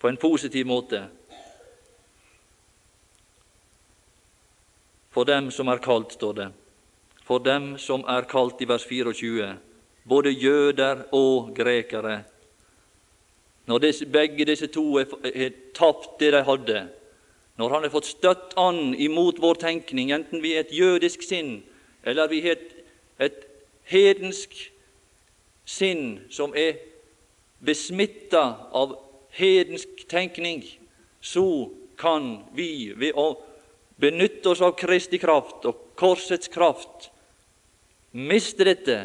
på 0.01 0.09
en 0.09 0.21
positiv 0.21 0.67
måte 0.69 1.03
For 5.15 5.25
dem 5.25 5.53
som 5.55 5.69
er 5.71 5.79
kalt, 5.79 6.17
står 6.17 6.33
det. 6.35 6.49
For 7.23 7.39
dem 7.39 7.77
som 7.79 8.03
er 8.11 8.27
kalt 8.27 8.59
i 8.59 8.67
vers 8.67 8.83
24, 8.83 9.53
både 10.03 10.33
jøder 10.35 11.05
og 11.15 11.53
grekere. 11.55 12.25
Når 13.67 13.79
disse, 13.81 14.07
begge 14.07 14.45
disse 14.45 14.67
to 14.67 14.85
har 14.99 15.09
tapt 15.75 16.19
det 16.21 16.33
de 16.35 16.43
hadde, 16.45 16.83
når 17.57 17.71
han 17.71 17.87
har 17.87 17.93
fått 17.95 18.11
støtt 18.11 18.57
an 18.61 18.95
imot 18.99 19.39
vår 19.41 19.61
tenkning, 19.63 20.11
enten 20.13 20.43
vi 20.43 20.57
er 20.57 20.65
et 20.65 20.75
jødisk 20.75 21.23
sinn 21.23 21.63
eller 22.05 22.29
vi 22.29 22.43
har 22.45 22.59
et 23.23 23.47
hedensk 23.89 24.53
sinn 25.65 26.19
som 26.35 26.53
er 26.59 26.77
besmitta 27.65 28.43
av 28.77 28.99
hedensk 29.39 30.05
tenkning, 30.11 30.65
så 31.21 31.71
kan 31.97 32.45
vi 32.53 32.93
ved 32.97 33.17
å 33.17 33.31
benytte 33.97 34.53
oss 34.53 34.63
av 34.65 34.75
Kristi 34.77 35.19
kraft 35.23 35.65
og 35.65 35.95
korsets 35.97 36.51
kraft 36.53 37.09
miste 38.13 38.67
dette. 38.67 38.99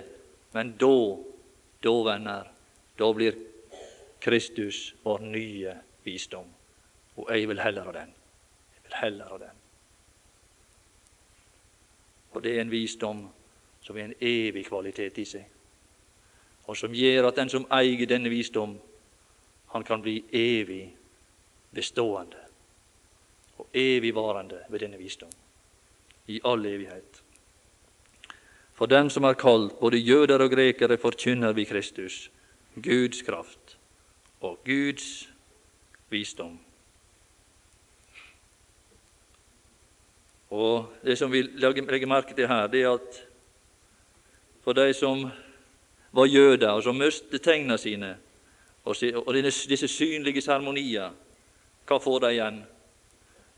Men 0.52 0.74
da, 0.82 0.96
da, 1.86 1.94
venner, 2.10 2.50
da 2.98 3.12
blir 3.14 3.38
Kristus 4.20 4.96
vår 5.04 5.20
nye 5.20 5.76
visdom. 6.04 6.48
Og 7.16 7.32
jeg 7.32 7.48
vil 7.50 7.62
heller 7.62 7.84
ha 7.84 7.92
den. 7.92 8.14
Jeg 8.76 8.84
vil 8.84 8.98
heller 9.02 9.30
ha 9.30 9.38
den. 9.38 9.60
Og 12.32 12.44
det 12.44 12.56
er 12.56 12.62
en 12.62 12.72
visdom 12.72 13.30
som 13.82 13.96
har 13.96 14.04
en 14.04 14.14
evig 14.22 14.66
kvalitet 14.68 15.18
i 15.18 15.26
seg, 15.26 15.46
og 16.70 16.78
som 16.78 16.94
gjør 16.94 17.32
at 17.32 17.40
den 17.40 17.50
som 17.50 17.66
eier 17.74 18.06
denne 18.06 18.30
visdom, 18.30 18.76
han 19.74 19.84
kan 19.84 20.02
bli 20.02 20.20
evig 20.34 20.84
bestående 21.74 22.38
og 23.58 23.68
evigvarende 23.74 24.64
ved 24.70 24.80
denne 24.80 24.98
visdom 24.98 25.32
i 26.28 26.40
all 26.46 26.66
evighet. 26.66 27.24
For 28.74 28.86
dem 28.86 29.10
som 29.10 29.26
er 29.28 29.34
kalt, 29.34 29.80
både 29.80 29.98
jøder 29.98 30.42
og 30.42 30.52
grekere, 30.52 30.98
forkynner 30.98 31.54
vi 31.54 31.66
Kristus, 31.66 32.30
Guds 32.76 33.22
kraft 33.22 33.59
og 34.42 34.60
Guds 34.66 35.30
visdom. 36.10 36.60
Og 40.50 40.94
Det 41.06 41.18
som 41.18 41.32
vi 41.32 41.42
legger 41.42 42.08
merke 42.08 42.34
til 42.34 42.48
her, 42.48 42.68
det 42.68 42.82
er 42.82 42.94
at 42.94 43.26
for 44.64 44.74
de 44.74 44.94
som 44.94 45.30
var 46.12 46.26
jøder, 46.26 46.70
og 46.70 46.84
som 46.84 46.96
mistet 46.96 47.42
tegnene 47.42 47.78
sine, 47.78 48.18
og 48.86 49.34
disse 49.70 49.88
synlige 49.88 50.42
seremonier, 50.42 51.12
hva 51.88 51.98
får 51.98 52.20
de 52.20 52.32
igjen? 52.34 52.64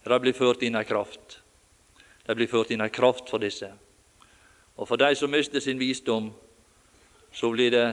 De 0.04 0.20
blir 0.20 0.34
ført 0.34 0.64
inn 0.64 0.76
ei 0.76 0.88
kraft. 0.88 1.40
De 2.28 2.36
blir 2.36 2.48
ført 2.48 2.72
inn 2.72 2.82
ei 2.82 2.90
kraft 2.90 3.30
for 3.30 3.40
disse. 3.44 3.70
Og 4.78 4.88
for 4.88 4.96
de 4.96 5.16
som 5.16 5.32
mister 5.32 5.60
sin 5.60 5.80
visdom, 5.80 6.32
så 7.34 7.52
blir 7.52 7.72
det 7.72 7.88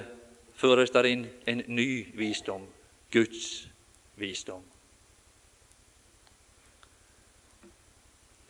føres 0.58 0.90
der 0.90 1.06
inn 1.06 1.26
en 1.46 1.62
ny 1.66 2.06
visdom, 2.14 2.66
Guds 3.12 3.68
visdom. 4.16 4.62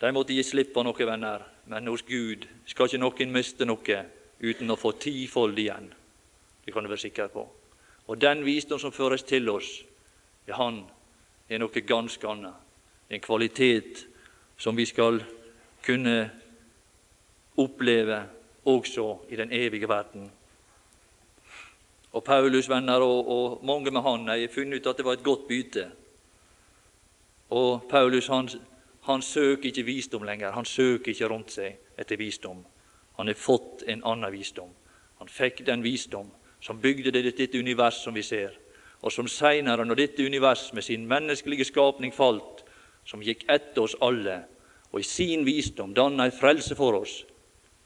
De 0.00 0.10
måtte 0.14 0.34
gi 0.34 0.44
slipp 0.46 0.72
på 0.74 0.84
noe, 0.86 1.06
venner, 1.06 1.42
men 1.66 1.90
hos 1.90 2.04
Gud 2.06 2.46
skal 2.66 2.86
ikke 2.86 3.02
noen 3.02 3.32
miste 3.34 3.66
noe 3.66 3.98
uten 4.38 4.70
å 4.70 4.78
få 4.78 4.94
tifold 5.02 5.58
igjen. 5.58 5.88
Det 6.64 6.74
kan 6.74 6.86
du 6.86 6.90
være 6.90 7.06
sikker 7.08 7.32
på. 7.32 7.42
Og 8.08 8.20
den 8.20 8.44
visdom 8.46 8.78
som 8.80 8.94
føres 8.94 9.26
til 9.26 9.48
oss, 9.50 9.82
ja, 10.46 10.56
han 10.56 10.84
er 11.48 11.60
noe 11.60 11.82
ganske 11.84 12.28
annet 12.28 12.64
en 13.08 13.20
kvalitet 13.24 14.04
som 14.58 14.76
vi 14.76 14.86
skal 14.86 15.20
kunne 15.84 16.16
oppleve 17.58 18.18
også 18.68 19.06
i 19.32 19.36
den 19.36 19.52
evige 19.52 19.88
verden. 19.88 20.28
Og 22.12 22.24
Paulus, 22.24 22.68
venner, 22.68 23.02
og, 23.04 23.28
og 23.28 23.64
mange 23.64 23.90
med 23.90 24.02
han, 24.02 24.28
har 24.28 24.48
funnet 24.52 24.80
ut 24.80 24.86
at 24.86 24.96
det 24.96 25.04
var 25.04 25.18
et 25.18 25.24
godt 25.24 25.48
bytte. 25.48 25.90
Og 27.50 27.82
Paulus 27.90 28.26
han, 28.26 28.48
han 29.02 29.22
søker 29.22 29.70
ikke 29.70 29.82
visdom 29.82 30.22
lenger. 30.22 30.52
Han 30.52 30.64
søker 30.64 31.12
ikke 31.12 31.28
rundt 31.28 31.52
seg 31.52 31.76
etter 31.98 32.16
visdom. 32.16 32.64
Han 33.16 33.26
har 33.26 33.34
fått 33.34 33.84
en 33.86 34.04
annen 34.04 34.32
visdom. 34.32 34.70
Han 35.18 35.28
fikk 35.28 35.64
den 35.66 35.82
visdom 35.82 36.30
som 36.60 36.80
bygde 36.80 37.10
det, 37.10 37.24
dette 37.38 37.58
univers 37.58 38.02
som 38.02 38.14
vi 38.14 38.22
ser, 38.22 38.54
og 39.02 39.12
som 39.12 39.28
seinere, 39.30 39.84
når 39.86 39.94
dette 39.94 40.26
univers 40.26 40.72
med 40.72 40.82
sin 40.82 41.06
menneskelige 41.06 41.68
skapning 41.68 42.14
falt, 42.14 42.64
som 43.06 43.22
gikk 43.22 43.44
etter 43.48 43.84
oss 43.84 43.96
alle, 44.02 44.42
og 44.92 45.00
i 45.00 45.06
sin 45.06 45.44
visdom 45.46 45.94
danna 45.94 46.26
ei 46.28 46.34
frelse 46.34 46.76
for 46.76 46.98
oss. 46.98 47.22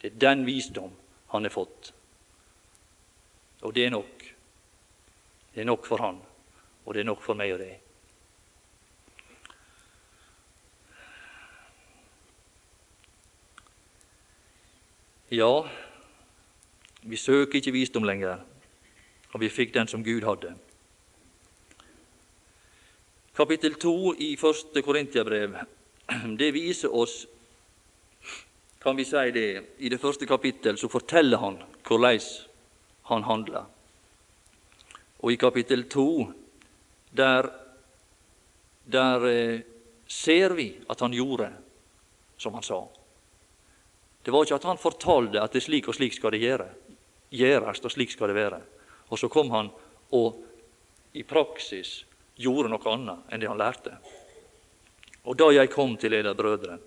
Det 0.00 0.12
er 0.12 0.20
den 0.20 0.46
visdom 0.46 0.92
han 1.34 1.44
har 1.44 1.52
fått. 1.54 1.92
Og 3.62 3.74
det 3.74 3.86
er 3.86 3.90
nok. 3.90 4.24
Det 5.54 5.60
er 5.60 5.68
nok 5.68 5.86
for 5.86 6.02
han, 6.02 6.18
og 6.84 6.94
det 6.94 7.00
er 7.00 7.08
nok 7.08 7.22
for 7.22 7.38
meg 7.38 7.52
og 7.54 7.60
deg. 7.60 7.78
Ja, 15.32 15.52
vi 17.02 17.16
søker 17.16 17.60
ikke 17.60 17.72
visdom 17.72 18.04
lenger, 18.04 18.42
og 19.32 19.40
vi 19.40 19.48
fikk 19.48 19.72
den 19.74 19.88
som 19.88 20.04
Gud 20.04 20.26
hadde. 20.28 20.52
Kapittel 23.36 23.78
2 23.80 24.14
i 24.20 24.34
første 24.36 24.82
Korintiabrev 24.84 25.54
det 26.40 26.50
viser 26.52 26.92
oss 26.92 27.22
kan 28.82 28.96
vi 28.98 29.04
si 29.06 29.30
det, 29.30 29.62
I 29.78 29.88
det 29.88 30.00
første 30.00 30.26
kapittel 30.26 30.76
så 30.78 30.88
forteller 30.90 31.38
han 31.38 31.56
hvordan 31.86 32.20
han 33.12 33.26
handler. 33.28 33.66
Og 35.22 35.32
i 35.32 35.38
kapittel 35.38 35.84
2 35.90 36.06
der, 37.12 37.48
der 38.84 39.26
eh, 39.28 39.60
ser 40.08 40.56
vi 40.58 40.68
at 40.88 41.00
han 41.00 41.14
gjorde 41.14 41.50
som 42.36 42.54
han 42.54 42.66
sa. 42.66 42.80
Det 44.22 44.30
var 44.30 44.46
ikke 44.46 44.58
at 44.58 44.70
han 44.70 44.80
fortalte 44.80 45.42
at 45.42 45.52
det 45.54 45.62
slik 45.64 45.88
og 45.90 45.96
slik 45.96 46.14
skal 46.14 46.34
det 46.34 46.42
gjøre, 46.42 46.68
gjøres, 47.30 47.82
og 47.82 47.94
slik 47.94 48.12
skal 48.14 48.30
det 48.30 48.38
være. 48.38 48.60
Og 49.10 49.18
så 49.18 49.30
kom 49.30 49.50
han 49.54 49.70
og 50.14 50.38
i 51.12 51.24
praksis 51.26 52.02
gjorde 52.38 52.70
noe 52.72 52.92
annet 52.92 53.32
enn 53.32 53.42
det 53.42 53.50
han 53.50 53.60
lærte. 53.60 53.96
Og 55.28 55.38
da 55.38 55.50
jeg 55.54 55.70
kom 55.70 55.94
til 56.00 56.16
eder 56.18 56.34
brødre, 56.34 56.78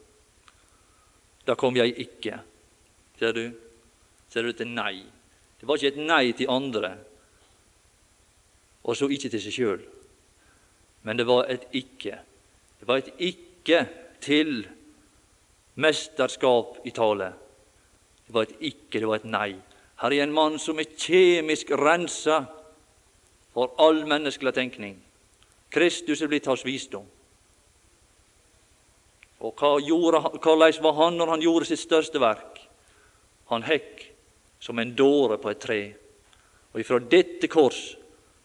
da 1.46 1.56
kom 1.56 1.78
jeg 1.78 1.94
ikke. 2.02 2.40
Ser 3.20 3.36
du? 3.36 3.46
Ser 4.32 4.48
du 4.48 4.56
til 4.58 4.72
nei? 4.74 5.04
Det 5.66 5.70
var 5.72 5.80
ikke 5.82 5.88
et 5.96 6.04
nei 6.06 6.26
til 6.38 6.50
andre, 6.54 6.92
og 8.86 8.94
så 8.94 9.08
ikke 9.10 9.32
til 9.34 9.42
seg 9.42 9.56
sjøl. 9.56 9.80
Men 11.02 11.18
det 11.18 11.26
var 11.26 11.50
et 11.50 11.66
ikke. 11.74 12.20
Det 12.78 12.86
var 12.86 13.02
et 13.02 13.10
ikke 13.18 13.80
til 14.22 14.62
mesterskap 15.82 16.86
i 16.86 16.94
tale. 16.94 17.32
Det 18.28 18.38
var 18.38 18.46
et 18.46 18.62
ikke, 18.62 19.00
det 19.00 19.10
var 19.10 19.24
et 19.24 19.26
nei. 19.26 19.50
Her 20.04 20.14
er 20.14 20.28
en 20.28 20.38
mann 20.38 20.62
som 20.62 20.78
er 20.78 20.94
kjemisk 21.02 21.74
rensa 21.82 22.44
for 23.58 23.74
all 23.82 24.06
menneskelig 24.06 24.54
tenkning. 24.54 25.02
Kristus 25.74 26.22
er 26.22 26.30
blitt 26.30 26.46
hans 26.46 26.62
visdom. 26.62 27.10
Og 29.42 29.58
hva 29.58 29.80
gjorde, 29.82 30.28
hvordan 30.38 30.84
var 30.86 31.02
han 31.02 31.18
når 31.18 31.34
han 31.40 31.50
gjorde 31.50 31.74
sitt 31.74 31.88
største 31.90 32.22
verk? 32.22 32.68
Han 33.50 33.66
hekk 33.66 34.12
som 34.66 34.80
en 34.80 34.96
dåre 34.98 35.38
på 35.38 35.52
et 35.52 35.62
tre. 35.62 35.82
Og 36.74 36.82
ifra 36.82 36.98
dette 37.00 37.50
kors 37.52 37.96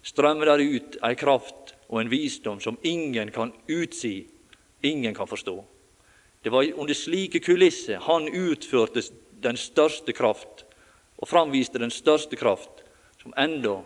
strømmer 0.05 0.53
der 0.53 0.61
ut 0.61 0.99
ei 1.07 1.17
kraft 1.17 1.75
og 1.89 2.03
en 2.03 2.11
visdom 2.13 2.61
som 2.61 2.77
ingen 2.85 3.33
kan 3.33 3.55
utsi, 3.69 4.27
ingen 4.85 5.17
kan 5.17 5.29
forstå. 5.29 5.57
Det 6.43 6.53
var 6.53 6.69
under 6.77 6.95
slike 6.95 7.41
kulisser 7.41 8.01
han 8.05 8.29
utførte 8.29 9.03
den 9.41 9.57
største 9.57 10.13
kraft, 10.13 10.65
og 11.21 11.29
framviste 11.29 11.81
den 11.81 11.93
største 11.93 12.37
kraft 12.37 12.85
som 13.21 13.35
enda 13.37 13.81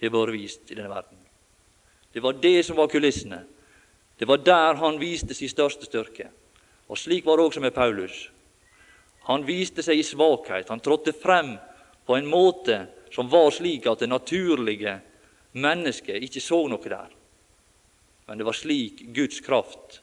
har 0.00 0.12
vært 0.12 0.34
vist 0.36 0.72
i 0.72 0.76
denne 0.76 0.92
verden. 0.92 1.20
Det 2.12 2.20
var 2.24 2.36
det 2.40 2.58
som 2.64 2.76
var 2.76 2.88
kulissene. 2.92 3.42
Det 4.16 4.28
var 4.28 4.40
der 4.44 4.80
han 4.80 5.00
viste 5.00 5.36
sin 5.36 5.52
største 5.52 5.88
styrke. 5.88 6.28
Og 6.88 6.98
slik 6.98 7.24
var 7.26 7.36
det 7.36 7.46
også 7.46 7.60
med 7.60 7.74
Paulus. 7.76 8.30
Han 9.26 9.46
viste 9.46 9.82
seg 9.82 9.98
i 9.98 10.06
svakhet. 10.06 10.68
Han 10.70 10.80
trådte 10.80 11.12
frem 11.12 11.56
på 12.06 12.16
en 12.16 12.26
måte 12.30 12.86
som 13.10 13.30
var 13.30 13.50
slik 13.54 13.86
at 13.90 14.02
det 14.02 14.10
naturlige 14.10 14.98
mennesket 15.58 16.22
ikke 16.22 16.42
så 16.42 16.62
noe 16.70 16.90
der. 16.90 17.14
Men 18.26 18.38
det 18.38 18.46
var 18.46 18.58
slik 18.58 19.06
Guds 19.14 19.40
kraft 19.42 20.00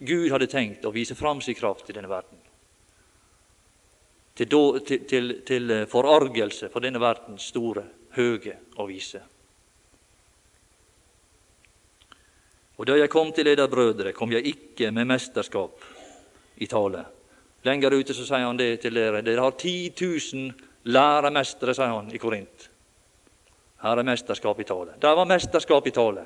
Gud 0.00 0.30
hadde 0.30 0.50
tenkt 0.52 0.84
å 0.84 0.92
vise 0.92 1.16
fram 1.16 1.40
sin 1.40 1.56
kraft 1.56 1.88
i 1.88 1.96
denne 1.96 2.10
verden. 2.10 2.40
Til, 4.36 4.50
til, 4.86 5.04
til, 5.08 5.32
til 5.48 5.74
forargelse 5.90 6.68
for 6.70 6.84
denne 6.84 7.00
verdens 7.02 7.48
store, 7.50 7.82
høge 8.14 8.54
og 8.76 8.90
vise. 8.90 9.22
Og 12.78 12.86
da 12.86 12.94
jeg 13.00 13.10
kom 13.10 13.32
til 13.34 13.50
eder 13.50 13.70
brødre, 13.70 14.12
kom 14.14 14.30
jeg 14.36 14.52
ikke 14.52 14.92
med 14.94 15.08
mesterskap 15.10 15.82
i 16.62 16.68
tale. 16.70 17.02
Lenger 17.68 17.98
ute 17.98 18.16
så 18.16 18.24
sier 18.24 18.46
han 18.46 18.58
det 18.58 18.80
til 18.82 18.96
dere. 18.96 19.22
Dere 19.22 19.44
har 19.44 19.56
10 19.58 19.92
000 20.00 20.66
læremestere, 20.88 21.74
sier 21.76 21.92
han 21.92 22.10
i 22.14 22.20
Korint. 22.22 22.68
Her 23.82 24.00
er 24.00 24.06
mesterskap 24.06 24.60
i 24.60 24.66
tale. 24.66 24.96
Der 25.02 25.14
var 25.14 25.28
mesterskap 25.28 25.86
i 25.86 25.94
tale. 25.94 26.24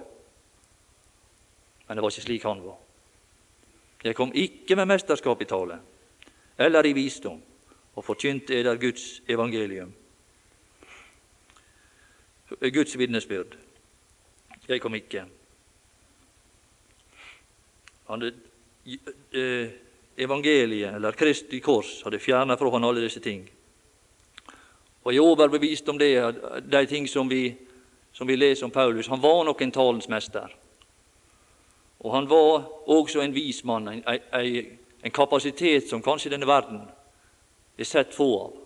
Men 1.89 1.99
det 1.99 2.05
var 2.05 2.15
ikke 2.15 2.25
slik 2.25 2.47
han 2.49 2.63
var. 2.65 2.79
Jeg 4.05 4.17
kom 4.17 4.33
ikke 4.35 4.77
med 4.77 4.89
mesterskap 4.91 5.43
i 5.43 5.49
tale 5.51 5.79
eller 6.59 6.87
i 6.87 6.93
visdom 6.93 7.41
og 7.95 8.05
forkynte 8.05 8.55
eder 8.55 8.77
Guds 8.81 9.23
evangelium. 9.29 9.93
Guds 12.61 12.99
vitnesbyrd. 12.99 13.57
Jeg 14.69 14.81
kom 14.81 14.95
ikke. 14.95 15.25
Han 18.09 18.23
eh, 18.23 19.71
evangeliet, 20.23 20.95
eller 20.95 21.13
Kristi 21.13 21.61
kors, 21.61 22.01
hadde 22.05 22.19
fjerna 22.19 22.57
fra 22.57 22.71
han 22.71 22.85
alle 22.85 23.05
disse 23.05 23.21
ting. 23.21 23.45
Og 25.03 25.13
jeg 25.13 25.19
er 25.19 25.29
overbevist 25.29 25.89
om 25.89 25.99
det, 25.99 26.13
de 26.73 26.87
ting 26.87 27.09
som 27.09 27.31
vi, 27.31 27.55
som 28.13 28.29
vi 28.29 28.37
leser 28.37 28.65
om 28.65 28.71
Paulus. 28.71 29.09
Han 29.11 29.23
var 29.23 29.45
nok 29.45 29.63
en 29.63 29.73
talens 29.73 30.09
mester. 30.09 30.55
Og 32.01 32.15
han 32.15 32.29
var 32.31 32.67
også 32.87 33.21
en 33.21 33.35
vis 33.35 33.65
mann, 33.65 33.89
en, 33.89 34.03
en, 34.07 34.79
en 35.03 35.11
kapasitet 35.11 35.89
som 35.91 36.03
kanskje 36.03 36.31
denne 36.31 36.47
verden 36.47 36.83
er 37.79 37.89
sett 37.89 38.15
få 38.15 38.29
av. 38.41 38.59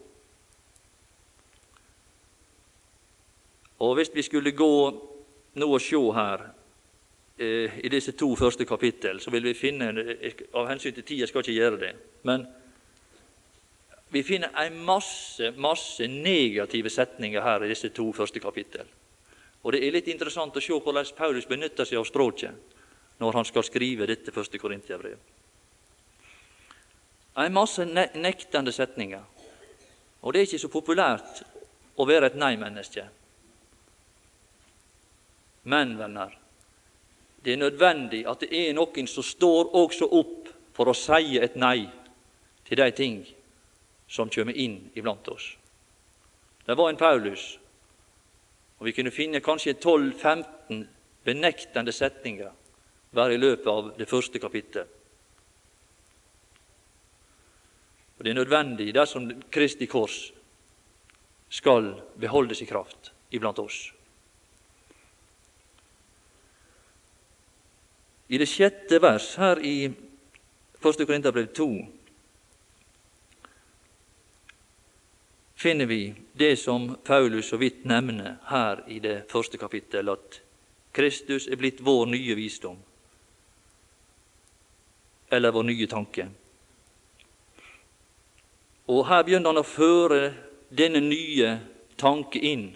Og 3.79 3.95
Hvis 3.95 4.15
vi 4.15 4.23
skulle 4.23 4.57
gå 4.57 4.73
nå 5.55 5.67
og 5.69 5.81
se 5.81 6.01
her 6.17 6.47
i 7.39 7.89
disse 7.93 8.13
to 8.17 8.31
første 8.37 8.65
kapittel, 8.65 9.21
så 9.21 9.31
vil 9.31 9.45
vi 9.45 9.53
finne 9.55 9.91
Av 10.55 10.71
hensyn 10.71 10.95
til 10.95 11.05
tid, 11.05 11.19
jeg 11.21 11.29
skal 11.29 11.43
ikke 11.45 11.53
gjøre 11.53 11.81
det, 11.83 11.91
men 12.25 12.47
vi 14.09 14.23
finner 14.23 14.55
en 14.63 14.79
masse, 14.85 15.51
masse 15.57 16.07
negative 16.09 16.91
setninger 16.91 17.43
her 17.43 17.65
i 17.65 17.69
disse 17.69 17.91
to 17.93 18.13
første 18.13 18.41
kapittel. 18.41 18.87
Og 19.63 19.73
Det 19.73 19.83
er 19.83 19.93
litt 19.93 20.09
interessant 20.09 20.57
å 20.57 20.63
se 20.63 20.73
hvordan 20.73 21.09
Paulus 21.17 21.49
benytter 21.49 21.85
seg 21.85 21.99
av 21.99 22.07
språket 22.07 22.75
når 23.19 23.33
han 23.41 23.49
skal 23.49 23.65
skrive 23.67 24.07
dette 24.07 24.33
første 24.33 24.59
Korintiabrev. 24.63 25.19
En 27.37 27.53
masse 27.53 27.85
ne 27.85 28.07
nektende 28.15 28.73
setninger. 28.73 29.25
Og 30.23 30.33
det 30.33 30.41
er 30.41 30.49
ikke 30.49 30.63
så 30.63 30.73
populært 30.73 31.43
å 31.97 32.07
være 32.09 32.31
et 32.31 32.39
nei-menneske. 32.39 33.05
Men, 35.67 35.97
venner, 35.99 36.33
det 37.47 37.53
er 37.53 37.63
nødvendig 37.63 38.25
at 38.27 38.41
det 38.43 38.49
er 38.51 38.73
noen 38.75 39.07
som 39.07 39.23
står 39.23 39.69
også 39.79 40.09
opp 40.19 40.49
for 40.75 40.91
å 40.91 40.95
si 40.99 41.39
et 41.39 41.55
nei 41.55 41.87
til 42.67 42.81
de 42.81 42.89
ting 42.91 43.21
som 44.11 44.31
kommer 44.35 44.59
inn 44.59 44.81
iblant 44.99 45.29
oss. 45.31 45.53
Det 46.67 46.75
var 46.75 46.91
en 46.91 46.99
Paulus, 46.99 47.45
og 48.79 48.89
vi 48.89 48.97
kunne 48.97 49.15
finne 49.15 49.39
kanskje 49.39 49.77
12-15 49.79 50.83
benektende 51.23 51.95
setninger 51.95 52.51
bare 53.15 53.39
i 53.39 53.39
løpet 53.39 53.71
av 53.71 53.95
det 53.95 54.11
første 54.11 54.43
kapittelet. 54.43 54.91
Og 58.19 58.25
Det 58.25 58.31
er 58.31 58.41
nødvendig 58.43 58.95
dersom 58.95 59.29
Kristi 59.53 59.87
kors 59.87 60.33
skal 61.49 61.93
beholde 62.19 62.59
i 62.59 62.67
kraft 62.67 63.13
iblant 63.31 63.63
oss. 63.63 63.93
I 68.29 68.39
det 68.39 68.49
sjette 68.51 68.99
vers 68.99 69.37
her 69.39 69.61
i 69.63 69.87
1. 69.87 71.07
Korinterbrev 71.07 71.47
2 71.55 71.69
finner 75.57 75.87
vi 75.87 76.15
det 76.33 76.57
som 76.57 76.97
Paulus 77.05 77.49
så 77.49 77.57
vidt 77.57 77.85
nevner 77.85 78.37
her 78.51 78.83
i 78.91 78.99
det 78.99 79.31
første 79.31 79.59
kapittel, 79.59 80.09
at 80.09 80.41
Kristus 80.93 81.47
er 81.47 81.57
blitt 81.57 81.81
vår 81.87 82.07
nye 82.11 82.35
visdom 82.35 82.77
eller 85.31 85.55
vår 85.55 85.67
nye 85.71 85.87
tanke. 85.87 86.29
Og 88.87 89.07
her 89.09 89.23
begynner 89.27 89.51
han 89.51 89.63
å 89.63 89.67
føre 89.67 90.21
denne 90.71 91.03
nye 91.03 91.57
tanke 91.99 92.43
inn 92.43 92.69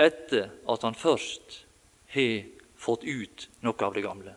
etter 0.00 0.50
at 0.68 0.84
han 0.84 0.96
først 0.96 1.65
har 2.16 2.48
fått 2.80 3.04
ut 3.04 3.48
noe 3.64 3.84
av 3.84 3.94
det 3.94 4.04
gamle. 4.04 4.34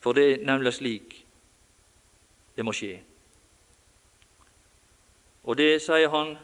For 0.00 0.16
det 0.16 0.24
er 0.30 0.46
nemlig 0.48 0.74
slik 0.76 1.20
det 2.54 2.64
må 2.66 2.74
skje. 2.76 2.98
Og 5.44 5.56
det 5.58 5.70
sier 5.84 6.10
han 6.12 6.36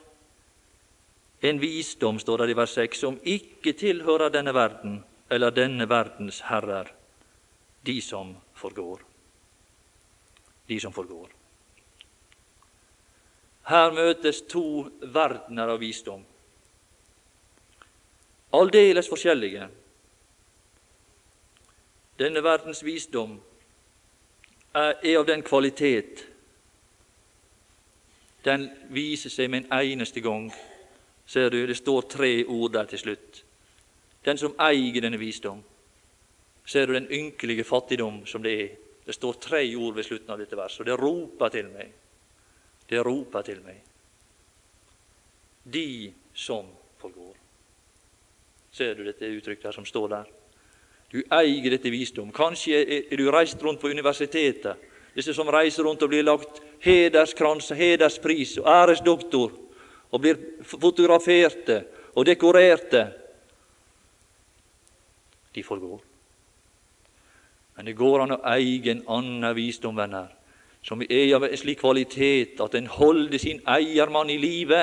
en 1.41 1.61
visdom, 1.61 2.18
står 2.20 2.43
det 2.43 2.53
i 2.53 2.57
vers 2.59 2.72
6, 2.76 2.99
som 3.01 3.20
ikke 3.24 3.72
tilhører 3.72 4.32
denne 4.32 4.53
verden, 4.53 4.99
eller 5.30 5.55
denne 5.57 5.86
verdens 5.88 6.43
herrer, 6.51 6.91
de 7.86 7.97
som 8.05 8.34
forgår. 8.55 9.01
De 10.68 10.80
som 10.80 10.93
forgår. 10.93 11.30
Her 13.70 13.95
møtes 13.95 14.43
to 14.51 14.91
verdener 15.01 15.72
av 15.72 15.80
visdom, 15.80 16.24
aldeles 18.53 19.09
forskjellige. 19.09 19.68
Denne 22.18 22.42
verdens 22.44 22.84
visdom 22.84 23.38
er 24.74 25.16
av 25.18 25.26
den 25.26 25.42
kvalitet 25.42 26.26
den 28.44 28.70
viser 28.88 29.32
seg 29.32 29.51
med 29.53 29.66
en 29.66 29.80
eneste 29.82 30.20
gang. 30.24 30.46
Ser 31.26 31.51
du, 31.51 31.59
det 31.66 31.76
står 31.76 32.07
tre 32.09 32.30
ord 32.44 32.72
der 32.72 32.88
til 32.88 33.03
slutt 33.05 33.44
den 34.24 34.38
som 34.38 34.57
eier 34.61 35.01
denne 35.01 35.18
visdom. 35.20 35.62
Ser 36.66 36.86
du 36.86 36.94
den 36.94 37.09
ynkelige 37.11 37.64
fattigdom 37.64 38.26
som 38.26 38.42
det 38.42 38.53
er? 38.62 38.68
Det 39.07 39.14
står 39.16 39.38
tre 39.40 39.62
ord 39.76 39.94
ved 39.96 40.05
slutten 40.05 40.30
av 40.30 40.38
dette 40.38 40.57
verset, 40.57 40.82
og 40.82 40.86
det 40.86 40.98
roper 41.01 41.48
til 41.48 41.70
meg. 41.72 41.88
Det 42.88 43.01
roper 43.07 43.42
til 43.42 43.62
meg. 43.64 43.78
De 45.64 46.12
som. 46.34 46.68
Ser 48.72 48.94
du 48.94 49.04
dette 49.04 49.26
uttrykket 49.26 49.70
her 49.70 49.76
som 49.76 49.86
står 49.86 50.08
der? 50.12 50.28
Du 51.10 51.22
eier 51.34 51.70
dette 51.74 51.90
visdom. 51.90 52.30
Kanskje 52.32 52.84
er 52.84 53.16
du 53.18 53.26
reist 53.34 53.62
rundt 53.62 53.80
på 53.82 53.90
universitetet, 53.90 54.78
disse 55.14 55.34
som 55.34 55.48
reiser 55.50 55.82
rundt 55.82 56.02
og 56.06 56.12
blir 56.12 56.22
lagt 56.22 56.60
hederskrans, 56.84 57.72
hederspris 57.74 58.58
og 58.62 58.68
æresdoktor, 58.70 59.56
og 60.10 60.22
blir 60.22 60.38
fotograferte 60.66 61.82
og 62.14 62.26
dekorerte 62.26 63.08
de 65.54 65.62
forgår. 65.66 65.98
Men 67.76 67.88
det 67.88 67.96
går 67.98 68.22
an 68.22 68.36
å 68.36 68.42
eie 68.52 68.92
en 68.92 69.02
annen 69.10 69.54
visdom, 69.56 69.98
venner, 69.98 70.28
som 70.84 71.02
er 71.02 71.34
av 71.36 71.46
en 71.46 71.58
slik 71.58 71.80
kvalitet 71.82 72.60
at 72.62 72.74
en 72.78 72.86
holder 72.90 73.40
sin 73.40 73.62
eiermann 73.68 74.30
i 74.30 74.38
live. 74.38 74.82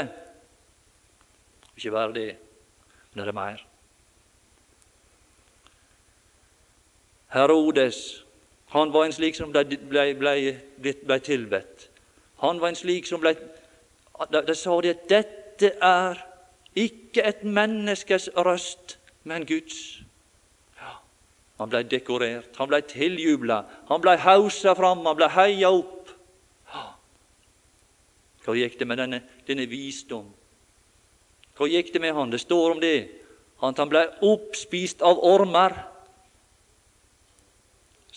Ikke 1.78 1.94
bare 1.94 2.16
det, 2.16 2.30
men 3.14 3.24
det 3.24 3.32
er 3.32 3.38
mer. 3.38 3.67
Herodes 7.34 8.24
han 8.68 8.92
var 8.94 9.06
en 9.06 9.14
slik 9.16 9.36
som 9.36 9.52
ble, 9.52 9.64
ble, 9.64 10.10
ble, 10.20 10.94
ble 11.08 11.18
tilbedt. 11.24 11.88
Han 12.44 12.60
var 12.60 12.74
en 12.74 12.80
slik 12.80 13.08
som 13.08 13.22
ble 13.24 13.36
De 14.34 14.56
sa 14.58 14.74
de 14.82 14.92
at 14.92 15.06
dette 15.10 15.70
er 15.78 16.18
ikke 16.78 17.22
et 17.22 17.44
menneskes 17.46 18.30
røst, 18.34 18.98
men 19.24 19.46
Guds. 19.46 20.02
Ja, 20.78 20.98
Han 21.60 21.70
blei 21.70 21.84
dekorert, 21.84 22.56
han 22.58 22.68
blei 22.68 22.82
tiljubla, 22.82 23.64
han 23.88 24.02
blei 24.02 24.18
hausa 24.18 24.74
fram, 24.76 25.06
han 25.06 25.16
blei 25.16 25.30
heia 25.30 25.70
opp. 25.70 26.10
Hva 28.44 28.56
gikk 28.56 28.80
det 28.80 28.88
med 28.88 28.98
denne, 28.98 29.22
denne 29.48 29.68
visdom? 29.70 30.26
Hva 31.58 31.68
gikk 31.70 31.94
det 31.94 32.02
med 32.02 32.14
han? 32.16 32.32
Det 32.32 32.42
står 32.42 32.72
om 32.72 32.82
det, 32.82 33.10
at 33.62 33.78
han 33.78 33.90
blei 33.90 34.06
oppspist 34.24 35.02
av 35.06 35.22
ormer. 35.22 35.78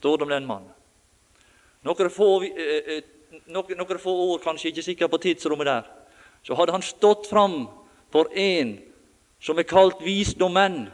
Står 0.00 0.16
det 0.18 0.24
om 0.24 0.30
den 0.32 0.46
mannen. 0.48 0.70
Noen 1.84 2.10
få, 2.10 2.42
eh, 2.42 2.96
eh, 2.96 3.02
noen, 3.52 3.76
noen 3.76 3.98
få 4.00 4.12
år, 4.32 4.38
kanskje 4.40 4.70
ikke 4.70 4.84
sikker 4.84 5.10
på 5.12 5.20
tidsrommet 5.20 5.68
der, 5.68 5.90
så 6.42 6.56
hadde 6.56 6.72
han 6.72 6.82
stått 6.82 7.28
fram 7.28 7.68
for 8.08 8.32
en 8.32 8.78
som 9.40 9.58
er 9.58 9.68
kalt 9.68 10.00
visdommenn. 10.00 10.88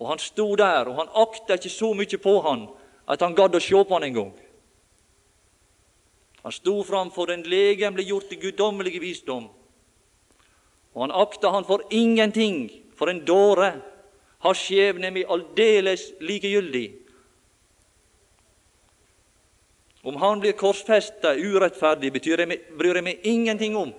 Og 0.00 0.08
han 0.08 0.18
sto 0.18 0.56
der, 0.56 0.88
og 0.88 0.96
han 1.02 1.12
akta 1.12 1.58
ikke 1.60 1.68
så 1.68 1.92
mye 1.92 2.18
på 2.18 2.34
han 2.48 2.64
at 3.12 3.20
han 3.20 3.36
gadd 3.36 3.60
å 3.60 3.60
se 3.60 3.76
på 3.76 3.92
han 3.92 4.08
en 4.08 4.16
gang. 4.16 4.32
Han 6.48 6.52
sto 6.52 6.80
fram 6.82 7.12
for 7.12 7.28
den 7.28 7.44
legemliggjorte 7.44 8.40
guddommelige 8.40 9.04
visdom, 9.04 9.50
og 10.94 11.00
han 11.00 11.12
akta 11.12 11.52
han 11.52 11.68
for 11.68 11.84
ingenting, 11.90 12.70
for 12.96 13.12
en 13.12 13.20
dåre. 13.24 13.74
Hans 14.40 14.64
skjebne 14.64 15.12
er 15.12 15.12
meg 15.12 15.28
aldeles 15.28 16.12
likegyldig. 16.24 17.03
Om 20.04 20.16
han 20.16 20.40
blir 20.40 20.52
korsfesta 20.52 21.32
urettferdig, 21.34 22.10
betyr 22.12 22.42
jeg, 22.44 22.58
bryr 22.76 22.98
jeg 22.98 23.04
meg 23.06 23.24
ingenting 23.24 23.76
om. 23.80 23.92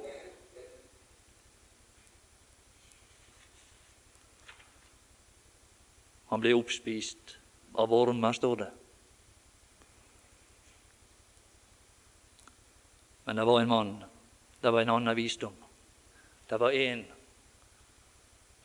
Han 6.30 6.44
ble 6.44 6.54
oppspist 6.54 7.40
av 7.74 7.94
ormer, 7.98 8.38
står 8.38 8.62
det. 8.62 8.70
Men 13.26 13.42
det 13.42 13.50
var 13.50 13.62
en 13.64 13.74
mann, 13.74 13.94
det 14.62 14.70
var 14.70 14.86
en 14.86 14.96
annen 15.00 15.18
visdom. 15.18 15.58
Det 16.46 16.62
var 16.62 16.72
en 16.72 17.06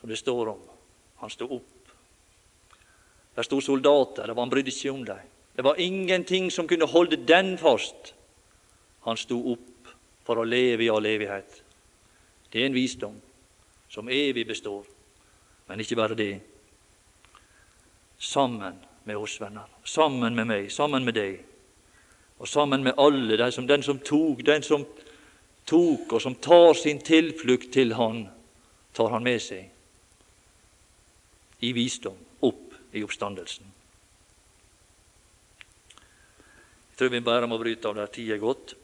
som 0.01 0.13
det 0.13 0.21
står 0.21 0.53
om. 0.53 0.65
Han 1.25 1.33
sto 1.33 1.49
opp. 1.57 1.93
Der 3.35 3.49
sto 3.49 3.65
soldater, 3.65 4.27
det 4.27 4.37
var 4.37 4.45
han 4.45 4.53
brydde 4.53 4.77
seg 4.77 4.93
om 4.93 5.07
dem. 5.09 5.29
Det 5.57 5.65
var 5.65 5.81
ingenting 5.81 6.51
som 6.51 6.69
kunne 6.69 6.87
holde 6.87 7.17
den 7.17 7.59
fast. 7.59 8.15
Han 9.01 9.17
sto 9.17 9.41
opp 9.53 9.91
for 10.25 10.41
å 10.41 10.47
leve 10.47 10.85
i 10.85 10.91
all 10.93 11.07
evighet. 11.07 11.63
Det 12.53 12.63
er 12.63 12.71
en 12.71 12.77
visdom 12.77 13.21
som 13.89 14.09
evig 14.09 14.47
består. 14.47 14.85
Men 15.67 15.81
ikke 15.81 15.97
bare 15.97 16.15
det. 16.19 16.41
Sammen 18.19 18.75
med 19.05 19.17
oss, 19.17 19.41
venner. 19.41 19.69
Sammen 19.85 20.35
med 20.35 20.47
meg, 20.47 20.73
sammen 20.73 21.05
med 21.05 21.15
deg. 21.15 21.41
Og 22.39 22.49
sammen 22.49 22.83
med 22.85 22.99
alle, 22.99 23.37
den 23.37 23.53
som, 23.53 23.67
den 23.67 23.83
som 23.83 23.99
tok, 23.99 24.47
den 24.47 24.63
som 24.63 24.87
tok, 25.67 26.13
og 26.13 26.23
som 26.23 26.35
tar 26.35 26.73
sin 26.75 27.01
tilflukt 27.05 27.73
til 27.73 27.95
Han, 27.95 28.29
tar 28.95 29.11
Han 29.11 29.25
med 29.25 29.41
seg 29.43 29.69
i 31.61 31.73
visdom 31.77 32.17
opp 32.41 32.75
i 32.97 33.03
oppstandelsen. 33.05 33.67
Jeg 36.90 36.90
tror 37.01 37.09
vi 37.09 37.21
bare 37.25 37.49
må 37.49 37.57
bryte 37.57 37.89
av 37.89 37.95
der 37.97 38.11
tida 38.13 38.35
er 38.37 38.43
gått. 38.43 38.75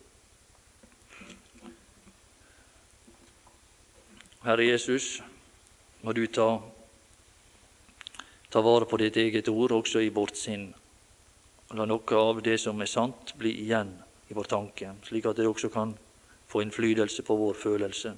Herre 4.47 4.65
Jesus, 4.65 5.19
må 6.01 6.15
du 6.17 6.23
ta, 6.33 6.47
ta 8.49 8.65
vare 8.65 8.89
på 8.89 9.03
ditt 9.05 9.21
eget 9.21 9.53
ord 9.53 9.77
også 9.77 10.01
i 10.01 10.09
vårt 10.09 10.41
sinn. 10.41 10.71
La 11.77 11.85
noe 11.85 12.23
av 12.23 12.41
det 12.47 12.57
som 12.63 12.81
er 12.81 12.89
sant, 12.89 13.37
bli 13.37 13.53
igjen 13.67 13.93
i 14.33 14.39
vår 14.39 14.49
tanke, 14.49 14.97
slik 15.05 15.29
at 15.29 15.37
det 15.37 15.51
også 15.51 15.69
kan 15.75 15.93
få 16.49 16.65
innflytelse 16.65 17.27
på 17.27 17.37
vår 17.37 17.59
følelse 17.69 18.17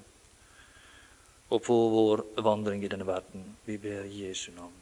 og 1.49 1.65
på 1.65 1.75
vår 1.99 2.29
vandring 2.45 2.85
i 2.85 2.93
denne 2.93 3.09
verden. 3.09 3.57
Vi 3.67 3.75
ber 3.81 4.07
Jesu 4.07 4.53
navn. 4.55 4.78